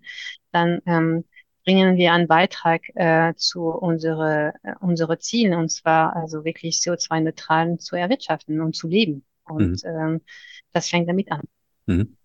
dann 0.51 0.81
ähm, 0.87 1.23
bringen 1.69 1.97
wir 1.97 2.13
einen 2.13 2.27
Beitrag 2.27 2.81
äh, 2.95 3.35
zu 3.35 3.65
unsere, 3.65 4.53
äh, 4.63 4.73
unsere 4.79 5.19
Zielen, 5.19 5.53
und 5.53 5.69
zwar 5.69 6.15
also 6.15 6.43
wirklich 6.43 6.77
CO2-neutral 6.77 7.77
zu 7.77 7.95
erwirtschaften 7.95 8.59
und 8.59 8.75
zu 8.75 8.87
leben. 8.87 9.23
Und 9.43 9.83
mhm. 9.83 9.89
ähm, 9.89 10.21
das 10.73 10.89
fängt 10.89 11.07
damit 11.07 11.31
an. 11.31 11.41
Mhm. 11.85 12.15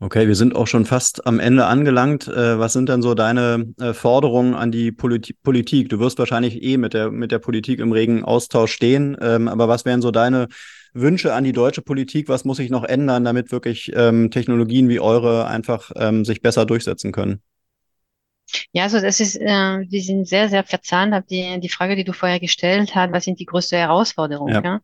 Okay, 0.00 0.28
wir 0.28 0.34
sind 0.34 0.54
auch 0.54 0.66
schon 0.66 0.84
fast 0.84 1.26
am 1.26 1.40
Ende 1.40 1.64
angelangt. 1.64 2.28
Äh, 2.28 2.58
was 2.58 2.74
sind 2.74 2.90
denn 2.90 3.00
so 3.00 3.14
deine 3.14 3.72
äh, 3.80 3.94
Forderungen 3.94 4.52
an 4.54 4.70
die 4.70 4.92
Polit 4.92 5.34
Politik? 5.42 5.88
Du 5.88 5.98
wirst 5.98 6.18
wahrscheinlich 6.18 6.62
eh 6.62 6.76
mit 6.76 6.92
der, 6.92 7.10
mit 7.10 7.32
der 7.32 7.38
Politik 7.38 7.80
im 7.80 7.92
regen 7.92 8.22
Austausch 8.22 8.72
stehen, 8.72 9.16
ähm, 9.22 9.48
aber 9.48 9.66
was 9.66 9.86
wären 9.86 10.02
so 10.02 10.10
deine 10.10 10.48
Wünsche 10.92 11.32
an 11.32 11.44
die 11.44 11.52
deutsche 11.52 11.80
Politik? 11.80 12.28
Was 12.28 12.44
muss 12.44 12.58
sich 12.58 12.68
noch 12.68 12.84
ändern, 12.84 13.24
damit 13.24 13.50
wirklich 13.50 13.92
ähm, 13.94 14.30
Technologien 14.30 14.90
wie 14.90 15.00
eure 15.00 15.46
einfach 15.46 15.90
ähm, 15.96 16.26
sich 16.26 16.42
besser 16.42 16.66
durchsetzen 16.66 17.12
können? 17.12 17.40
Ja, 18.72 18.84
also 18.84 19.00
das 19.00 19.20
ist, 19.20 19.36
äh, 19.36 19.46
wir 19.46 20.02
sind 20.02 20.28
sehr, 20.28 20.48
sehr 20.48 20.64
verzahnt. 20.64 21.30
Die, 21.30 21.60
die 21.60 21.68
Frage, 21.68 21.96
die 21.96 22.04
du 22.04 22.12
vorher 22.12 22.40
gestellt 22.40 22.94
hast, 22.94 23.12
was 23.12 23.24
sind 23.24 23.40
die 23.40 23.46
größten 23.46 23.78
Herausforderungen? 23.78 24.54
Ja. 24.54 24.62
ja? 24.62 24.80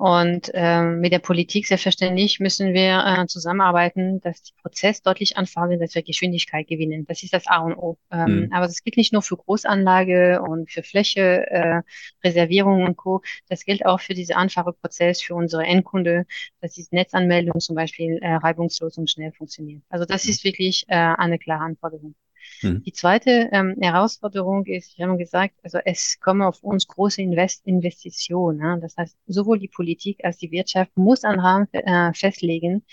Und 0.00 0.50
ähm, 0.54 1.00
mit 1.00 1.12
der 1.12 1.18
Politik 1.18 1.66
selbstverständlich 1.66 2.40
müssen 2.40 2.72
wir 2.72 3.04
äh, 3.04 3.26
zusammenarbeiten, 3.26 4.18
dass 4.22 4.42
die 4.42 4.54
Prozess 4.62 5.02
deutlich 5.02 5.36
anfangen, 5.36 5.78
dass 5.78 5.94
wir 5.94 6.02
Geschwindigkeit 6.02 6.66
gewinnen. 6.68 7.04
Das 7.06 7.22
ist 7.22 7.34
das 7.34 7.46
A 7.46 7.58
und 7.58 7.74
O. 7.74 7.98
Ähm, 8.10 8.46
mhm. 8.46 8.52
Aber 8.52 8.66
das 8.66 8.82
gilt 8.82 8.96
nicht 8.96 9.12
nur 9.12 9.20
für 9.20 9.36
Großanlage 9.36 10.40
und 10.40 10.70
für 10.70 10.82
Fläche, 10.82 11.46
äh, 11.50 11.82
Reservierung 12.24 12.84
und 12.84 12.96
Co. 12.96 13.20
Das 13.50 13.66
gilt 13.66 13.84
auch 13.84 14.00
für 14.00 14.14
diese 14.14 14.38
einfache 14.38 14.72
Prozess 14.72 15.20
für 15.20 15.34
unsere 15.34 15.64
Endkunde, 15.64 16.24
dass 16.62 16.72
die 16.72 16.86
Netzanmeldung 16.92 17.60
zum 17.60 17.76
Beispiel 17.76 18.18
äh, 18.22 18.36
reibungslos 18.36 18.96
und 18.96 19.10
schnell 19.10 19.32
funktioniert. 19.32 19.82
Also 19.90 20.06
das 20.06 20.24
ist 20.24 20.44
wirklich 20.44 20.84
äh, 20.88 20.94
eine 20.94 21.38
klare 21.38 21.64
Anforderung. 21.64 22.14
Mhm. 22.62 22.82
Die 22.82 22.92
zweite 22.92 23.48
ähm, 23.52 23.76
Herausforderung 23.80 24.66
ist, 24.66 24.94
ich 24.94 25.00
habe 25.00 25.16
gesagt, 25.16 25.54
also 25.62 25.78
es 25.84 26.18
kommen 26.20 26.42
auf 26.42 26.62
uns 26.62 26.86
große 26.86 27.22
Invest 27.22 27.66
Investitionen. 27.66 28.58
Ne? 28.58 28.78
Das 28.80 28.96
heißt, 28.96 29.16
sowohl 29.26 29.58
die 29.58 29.68
Politik 29.68 30.24
als 30.24 30.38
die 30.38 30.50
Wirtschaft 30.50 30.96
muss 30.96 31.24
einen 31.24 31.40
Rahmen 31.40 31.68
äh, 31.72 32.12
festlegen, 32.14 32.84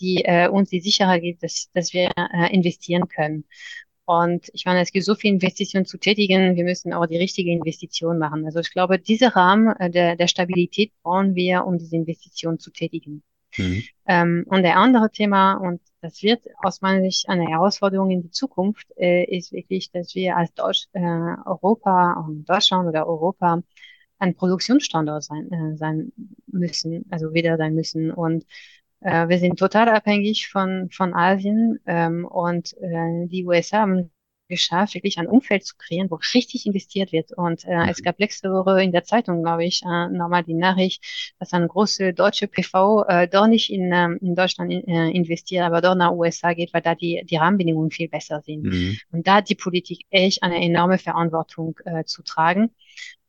die 0.00 0.24
äh, 0.24 0.48
uns 0.48 0.70
die 0.70 0.80
Sicherheit 0.80 1.22
gibt, 1.22 1.42
dass, 1.42 1.70
dass 1.74 1.92
wir 1.92 2.10
äh, 2.16 2.54
investieren 2.54 3.08
können. 3.08 3.44
Und 4.04 4.48
ich 4.54 4.64
meine, 4.64 4.80
es 4.80 4.90
gibt 4.90 5.04
so 5.04 5.14
viele 5.14 5.34
Investitionen 5.34 5.84
zu 5.84 5.98
tätigen, 5.98 6.56
wir 6.56 6.64
müssen 6.64 6.94
auch 6.94 7.04
die 7.04 7.18
richtige 7.18 7.50
Investition 7.50 8.18
machen. 8.18 8.46
Also 8.46 8.60
ich 8.60 8.70
glaube, 8.70 8.98
diese 8.98 9.36
Rahmen 9.36 9.76
äh, 9.78 9.90
der, 9.90 10.16
der 10.16 10.28
Stabilität 10.28 10.92
brauchen 11.02 11.34
wir, 11.34 11.66
um 11.66 11.76
diese 11.76 11.96
Investition 11.96 12.58
zu 12.58 12.70
tätigen. 12.70 13.22
Mhm. 13.56 13.82
Ähm, 14.06 14.44
und 14.48 14.62
der 14.62 14.76
andere 14.76 15.10
Thema, 15.10 15.54
und 15.54 15.80
das 16.00 16.22
wird 16.22 16.44
aus 16.62 16.80
meiner 16.80 17.02
Sicht 17.02 17.28
eine 17.28 17.46
Herausforderung 17.46 18.10
in 18.10 18.22
die 18.22 18.30
Zukunft, 18.30 18.86
äh, 18.96 19.24
ist 19.24 19.52
wirklich, 19.52 19.90
dass 19.90 20.14
wir 20.14 20.36
als 20.36 20.52
Deutsch, 20.54 20.86
äh, 20.92 21.00
Europa, 21.00 22.26
Deutschland 22.46 22.88
oder 22.88 23.06
Europa 23.06 23.62
ein 24.18 24.34
Produktionsstandort 24.34 25.24
sein, 25.24 25.50
äh, 25.50 25.76
sein 25.76 26.12
müssen, 26.46 27.04
also 27.10 27.32
wieder 27.32 27.56
sein 27.56 27.74
müssen. 27.74 28.10
Und 28.10 28.44
äh, 29.00 29.28
wir 29.28 29.38
sind 29.38 29.58
total 29.58 29.88
abhängig 29.88 30.48
von, 30.48 30.90
von 30.90 31.14
Asien 31.14 31.78
ähm, 31.86 32.24
und 32.26 32.74
äh, 32.80 33.26
die 33.26 33.46
USA 33.46 33.80
haben 33.80 34.10
geschafft, 34.48 34.94
wirklich 34.94 35.18
ein 35.18 35.26
Umfeld 35.26 35.64
zu 35.64 35.76
kreieren, 35.76 36.10
wo 36.10 36.18
richtig 36.34 36.66
investiert 36.66 37.12
wird. 37.12 37.32
Und 37.32 37.64
äh, 37.64 37.76
mhm. 37.76 37.88
es 37.88 38.02
gab 38.02 38.18
letzte 38.18 38.50
Woche 38.50 38.82
in 38.82 38.92
der 38.92 39.04
Zeitung, 39.04 39.42
glaube 39.42 39.64
ich, 39.64 39.82
äh, 39.82 40.08
nochmal 40.08 40.42
die 40.42 40.54
Nachricht, 40.54 41.04
dass 41.38 41.52
eine 41.52 41.68
große 41.68 42.14
deutsche 42.14 42.48
PV 42.48 43.04
äh, 43.08 43.28
doch 43.28 43.46
nicht 43.46 43.70
in, 43.70 43.92
ähm, 43.92 44.18
in 44.20 44.34
Deutschland 44.34 44.72
in, 44.72 44.86
äh, 44.88 45.10
investiert, 45.10 45.64
aber 45.64 45.80
doch 45.80 45.94
nach 45.94 46.12
USA 46.12 46.54
geht, 46.54 46.72
weil 46.74 46.82
da 46.82 46.94
die, 46.94 47.22
die 47.24 47.36
Rahmenbedingungen 47.36 47.90
viel 47.90 48.08
besser 48.08 48.40
sind. 48.40 48.64
Mhm. 48.64 48.98
Und 49.12 49.26
da 49.26 49.36
hat 49.36 49.48
die 49.48 49.54
Politik 49.54 50.06
echt 50.10 50.42
eine 50.42 50.62
enorme 50.62 50.98
Verantwortung 50.98 51.78
äh, 51.84 52.04
zu 52.04 52.22
tragen. 52.22 52.70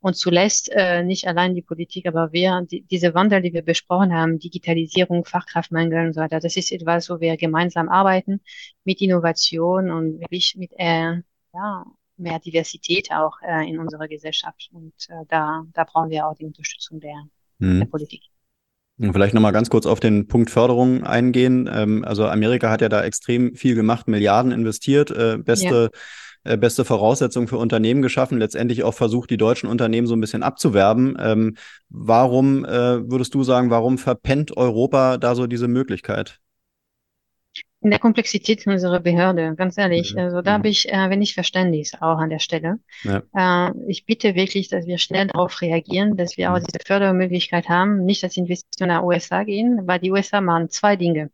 Und 0.02 0.16
zuletzt 0.16 0.70
äh, 0.72 1.04
nicht 1.04 1.28
allein 1.28 1.56
die 1.56 1.62
Politik, 1.62 2.08
aber 2.08 2.32
wir, 2.32 2.66
die, 2.70 2.84
diese 2.84 3.14
Wandel, 3.14 3.42
die 3.42 3.54
wir 3.54 3.64
besprochen 3.64 4.14
haben, 4.14 4.40
Digitalisierung, 4.40 5.26
Fachkraftmangel 5.26 6.08
und 6.08 6.14
so 6.14 6.22
weiter, 6.22 6.40
das 6.40 6.56
ist 6.56 6.72
etwas, 6.72 7.10
wo 7.10 7.20
wir 7.20 7.36
gemeinsam 7.36 7.90
arbeiten 7.90 8.40
mit 8.86 9.02
Innovation 9.02 9.92
und 9.92 10.22
wirklich 10.22 10.56
mit 10.58 10.72
äh, 10.78 11.16
ja, 11.54 11.86
mehr 12.16 12.40
Diversität 12.40 13.12
auch 13.12 13.38
äh, 13.46 13.70
in 13.70 13.78
unserer 13.78 14.08
Gesellschaft. 14.08 14.70
Und 14.72 14.94
äh, 15.10 15.26
da, 15.28 15.66
da 15.74 15.84
brauchen 15.84 16.10
wir 16.10 16.28
auch 16.28 16.36
die 16.36 16.46
Unterstützung 16.46 17.02
der, 17.02 17.26
mhm. 17.58 17.80
der 17.80 17.88
Politik. 17.88 18.22
Vielleicht 19.02 19.34
nochmal 19.34 19.54
ganz 19.54 19.70
kurz 19.70 19.86
auf 19.86 20.02
den 20.02 20.28
Punkt 20.28 20.50
Förderung 20.50 21.04
eingehen. 21.06 21.70
Ähm, 21.72 22.06
also 22.06 22.26
Amerika 22.26 22.70
hat 22.70 22.82
ja 22.82 22.90
da 22.90 23.04
extrem 23.04 23.56
viel 23.56 23.76
gemacht, 23.76 24.08
Milliarden 24.08 24.52
investiert, 24.52 25.12
äh, 25.12 25.38
beste 25.38 25.90
ja 25.94 26.00
äh, 26.44 26.58
beste 26.58 26.86
Voraussetzungen 26.86 27.48
für 27.48 27.58
Unternehmen 27.58 28.02
geschaffen, 28.02 28.38
letztendlich 28.38 28.84
auch 28.84 28.94
versucht, 28.94 29.30
die 29.30 29.38
deutschen 29.38 29.70
Unternehmen 29.70 30.08
so 30.08 30.16
ein 30.16 30.22
bisschen 30.22 30.44
abzuwerben. 30.44 31.18
Ähm, 31.20 31.58
warum 31.90 32.66
äh, 32.66 33.10
würdest 33.10 33.34
du 33.34 33.44
sagen, 33.44 33.70
warum 33.70 33.98
verpennt 33.98 34.56
Europa 34.56 35.18
da 35.18 35.36
so 35.36 35.48
diese 35.48 35.68
Möglichkeit? 35.68 36.40
In 37.82 37.92
der 37.92 38.00
Komplexität 38.00 38.68
unserer 38.68 39.00
Behörde, 39.00 39.56
ganz 39.56 39.78
ehrlich. 39.78 40.14
Mhm. 40.14 40.20
Also 40.20 40.42
da 40.42 40.52
mhm. 40.52 40.56
habe 40.56 40.68
ich 40.68 40.90
äh, 40.90 41.10
wenig 41.10 41.34
Verständnis 41.34 41.94
auch 41.96 42.18
an 42.18 42.30
der 42.30 42.40
Stelle. 42.40 42.80
Ja. 43.04 43.70
Äh, 43.70 43.74
ich 43.88 44.06
bitte 44.06 44.36
wirklich, 44.36 44.68
dass 44.68 44.86
wir 44.86 44.98
schnell 44.98 45.28
darauf 45.28 45.62
reagieren, 45.62 46.18
dass 46.18 46.36
wir 46.36 46.52
auch 46.52 46.60
mhm. 46.60 46.66
diese 46.66 46.80
Fördermöglichkeit 46.86 47.70
haben, 47.70 48.04
nicht 48.04 48.22
dass 48.24 48.36
Investitionen 48.36 48.90
nach 48.90 49.04
USA 49.04 49.44
gehen, 49.44 49.82
weil 49.86 50.00
die 50.00 50.12
USA 50.12 50.42
machen 50.42 50.70
zwei 50.70 50.98
Dinge 50.98 51.32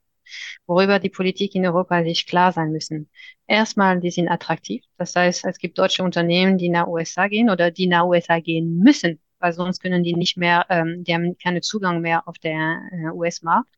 worüber 0.68 1.00
die 1.00 1.10
Politik 1.10 1.56
in 1.56 1.66
Europa 1.66 2.04
sich 2.04 2.26
klar 2.28 2.52
sein 2.52 2.72
müssen. 2.72 3.10
Erstmal, 3.48 4.00
die 4.00 4.12
sind 4.12 4.30
attraktiv. 4.30 4.84
Das 4.98 5.16
heißt, 5.16 5.46
es 5.46 5.58
gibt 5.58 5.78
deutsche 5.78 6.04
Unternehmen, 6.04 6.58
die 6.58 6.70
nach 6.70 6.88
USA 6.88 7.28
gehen 7.28 7.50
oder 7.50 7.72
die 7.72 7.88
nach 7.88 8.06
USA 8.06 8.40
gehen 8.40 8.80
müssen, 8.80 9.20
weil 9.40 9.54
sonst 9.54 9.82
können 9.82 10.04
die 10.04 10.16
nicht 10.16 10.38
mehr, 10.38 10.66
ähm, 10.70 11.04
die 11.04 11.14
haben 11.14 11.38
keinen 11.38 11.62
Zugang 11.62 12.02
mehr 12.02 12.28
auf 12.28 12.38
der 12.40 12.82
äh, 12.92 13.10
US-Markt. 13.12 13.70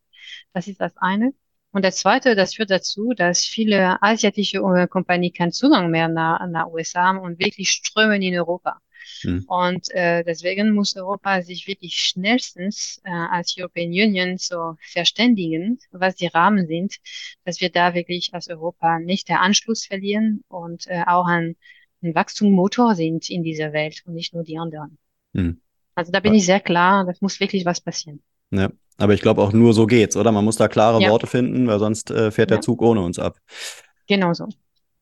Das 0.54 0.68
ist 0.68 0.82
das 0.82 0.96
eine. 0.98 1.34
Und 1.72 1.84
der 1.84 1.92
zweite, 1.92 2.36
das 2.36 2.56
führt 2.56 2.72
dazu, 2.72 3.14
dass 3.16 3.44
viele 3.46 4.02
asiatische 4.02 4.58
äh, 4.60 4.88
Kompanien 4.88 5.34
keinen 5.34 5.52
Zugang 5.52 5.92
mehr 5.92 6.08
nach, 6.08 6.46
nach 6.48 6.68
USA 6.68 7.04
haben 7.04 7.20
und 7.20 7.40
wirklich 7.40 7.70
strömen 7.70 8.22
in 8.22 8.38
Europa. 8.38 8.80
Mhm. 9.24 9.46
Und 9.48 9.90
äh, 9.92 10.24
deswegen 10.24 10.72
muss 10.74 10.96
Europa 10.96 11.42
sich 11.42 11.68
wirklich 11.68 11.96
schnellstens 11.96 13.02
äh, 13.04 13.12
als 13.12 13.56
European 13.58 13.90
Union 13.90 14.38
so 14.38 14.76
verständigen, 14.82 15.80
was 15.92 16.16
die 16.16 16.28
Rahmen 16.28 16.68
sind, 16.68 16.98
dass 17.46 17.62
wir 17.62 17.70
da 17.70 17.94
wirklich 17.94 18.34
als 18.34 18.50
Europa 18.50 19.00
nicht 19.00 19.30
der 19.30 19.42
Anschluss 19.42 19.86
verlieren 19.86 20.44
und 20.48 20.88
äh, 20.88 21.04
auch 21.06 21.26
ein, 21.26 21.56
ein 22.02 22.16
Wachstumsmotor 22.16 22.96
sind 22.96 23.30
in 23.30 23.44
dieser 23.44 23.74
Welt 23.74 24.04
und 24.06 24.14
nicht 24.14 24.34
nur 24.34 24.44
die 24.44 24.58
anderen. 24.58 24.98
Mhm. 25.34 25.62
Also 25.96 26.12
da 26.12 26.20
bin 26.20 26.36
ich 26.36 26.46
sehr 26.46 26.60
klar, 26.60 27.06
das 27.06 27.22
muss 27.22 27.40
wirklich 27.40 27.66
was 27.66 27.82
passieren. 27.82 28.22
Ja, 28.52 28.70
aber 28.98 29.14
ich 29.14 29.22
glaube 29.22 29.42
auch 29.42 29.52
nur 29.52 29.74
so 29.74 29.88
geht's, 29.88 30.16
oder? 30.16 30.32
Man 30.32 30.46
muss 30.46 30.56
da 30.56 30.68
klare 30.68 31.02
ja. 31.02 31.10
Worte 31.10 31.28
finden, 31.28 31.68
weil 31.68 31.80
sonst 31.80 32.12
äh, 32.12 32.32
fährt 32.32 32.52
ja. 32.52 32.58
der 32.58 32.62
Zug 32.62 32.82
ohne 32.82 33.02
uns 33.02 33.20
ab. 33.20 33.40
Genau 34.08 34.34
so. 34.34 34.48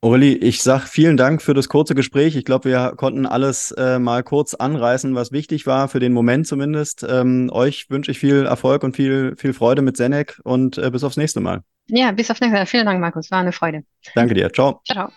Aurelie, 0.05 0.35
ich 0.35 0.61
sag 0.61 0.87
vielen 0.87 1.17
Dank 1.17 1.41
für 1.41 1.55
das 1.55 1.67
kurze 1.67 1.95
Gespräch. 1.95 2.35
Ich 2.35 2.45
glaube, 2.45 2.69
wir 2.69 2.93
konnten 2.95 3.25
alles 3.25 3.71
äh, 3.71 3.97
mal 3.97 4.21
kurz 4.21 4.53
anreißen, 4.53 5.15
was 5.15 5.31
wichtig 5.31 5.65
war, 5.65 5.87
für 5.87 5.99
den 5.99 6.13
Moment 6.13 6.45
zumindest. 6.45 7.03
Ähm, 7.09 7.49
euch 7.51 7.89
wünsche 7.89 8.11
ich 8.11 8.19
viel 8.19 8.45
Erfolg 8.45 8.83
und 8.83 8.95
viel, 8.95 9.33
viel 9.35 9.51
Freude 9.53 9.81
mit 9.81 9.97
Senec 9.97 10.39
und 10.43 10.77
äh, 10.77 10.91
bis 10.91 11.03
aufs 11.03 11.17
nächste 11.17 11.39
Mal. 11.39 11.63
Ja, 11.87 12.11
bis 12.11 12.29
aufs 12.29 12.39
nächste 12.39 12.55
Mal. 12.55 12.67
Vielen 12.67 12.85
Dank, 12.85 13.01
Markus. 13.01 13.31
War 13.31 13.39
eine 13.39 13.51
Freude. 13.51 13.81
Danke 14.13 14.35
dir. 14.35 14.53
Ciao. 14.53 14.79
Ciao. 14.85 15.09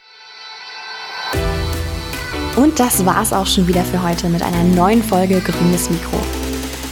Und 2.56 2.80
das 2.80 3.04
war's 3.04 3.34
auch 3.34 3.46
schon 3.46 3.68
wieder 3.68 3.84
für 3.84 4.02
heute 4.02 4.30
mit 4.30 4.40
einer 4.42 4.64
neuen 4.64 5.02
Folge 5.02 5.38
Grünes 5.40 5.90
Mikro. 5.90 6.18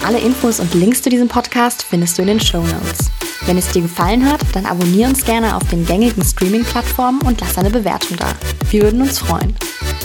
Alle 0.05 0.19
Infos 0.19 0.61
und 0.61 0.75
Links 0.75 1.01
zu 1.01 1.09
diesem 1.09 1.29
Podcast 1.29 1.83
findest 1.83 2.19
du 2.19 2.23
in 2.23 2.29
den 2.29 2.41
Show 2.41 2.61
Notes. 2.61 3.11
Wenn 3.45 3.59
es 3.59 3.69
dir 3.69 3.83
gefallen 3.83 4.31
hat, 4.31 4.41
dann 4.53 4.67
abonniere 4.67 5.11
uns 5.11 5.25
gerne 5.25 5.57
auf 5.57 5.69
den 5.69 5.85
gängigen 5.85 6.25
Streaming-Plattformen 6.25 7.21
und 7.23 7.41
lass 7.41 7.59
eine 7.59 7.71
Bewertung 7.71 8.17
da. 8.17 8.33
Wir 8.71 8.83
würden 8.83 9.03
uns 9.03 9.19
freuen. 9.19 9.55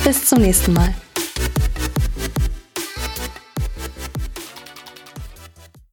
Bis 0.03 0.25
zum 0.25 0.41
nächsten 0.41 0.73
Mal. 0.73 0.93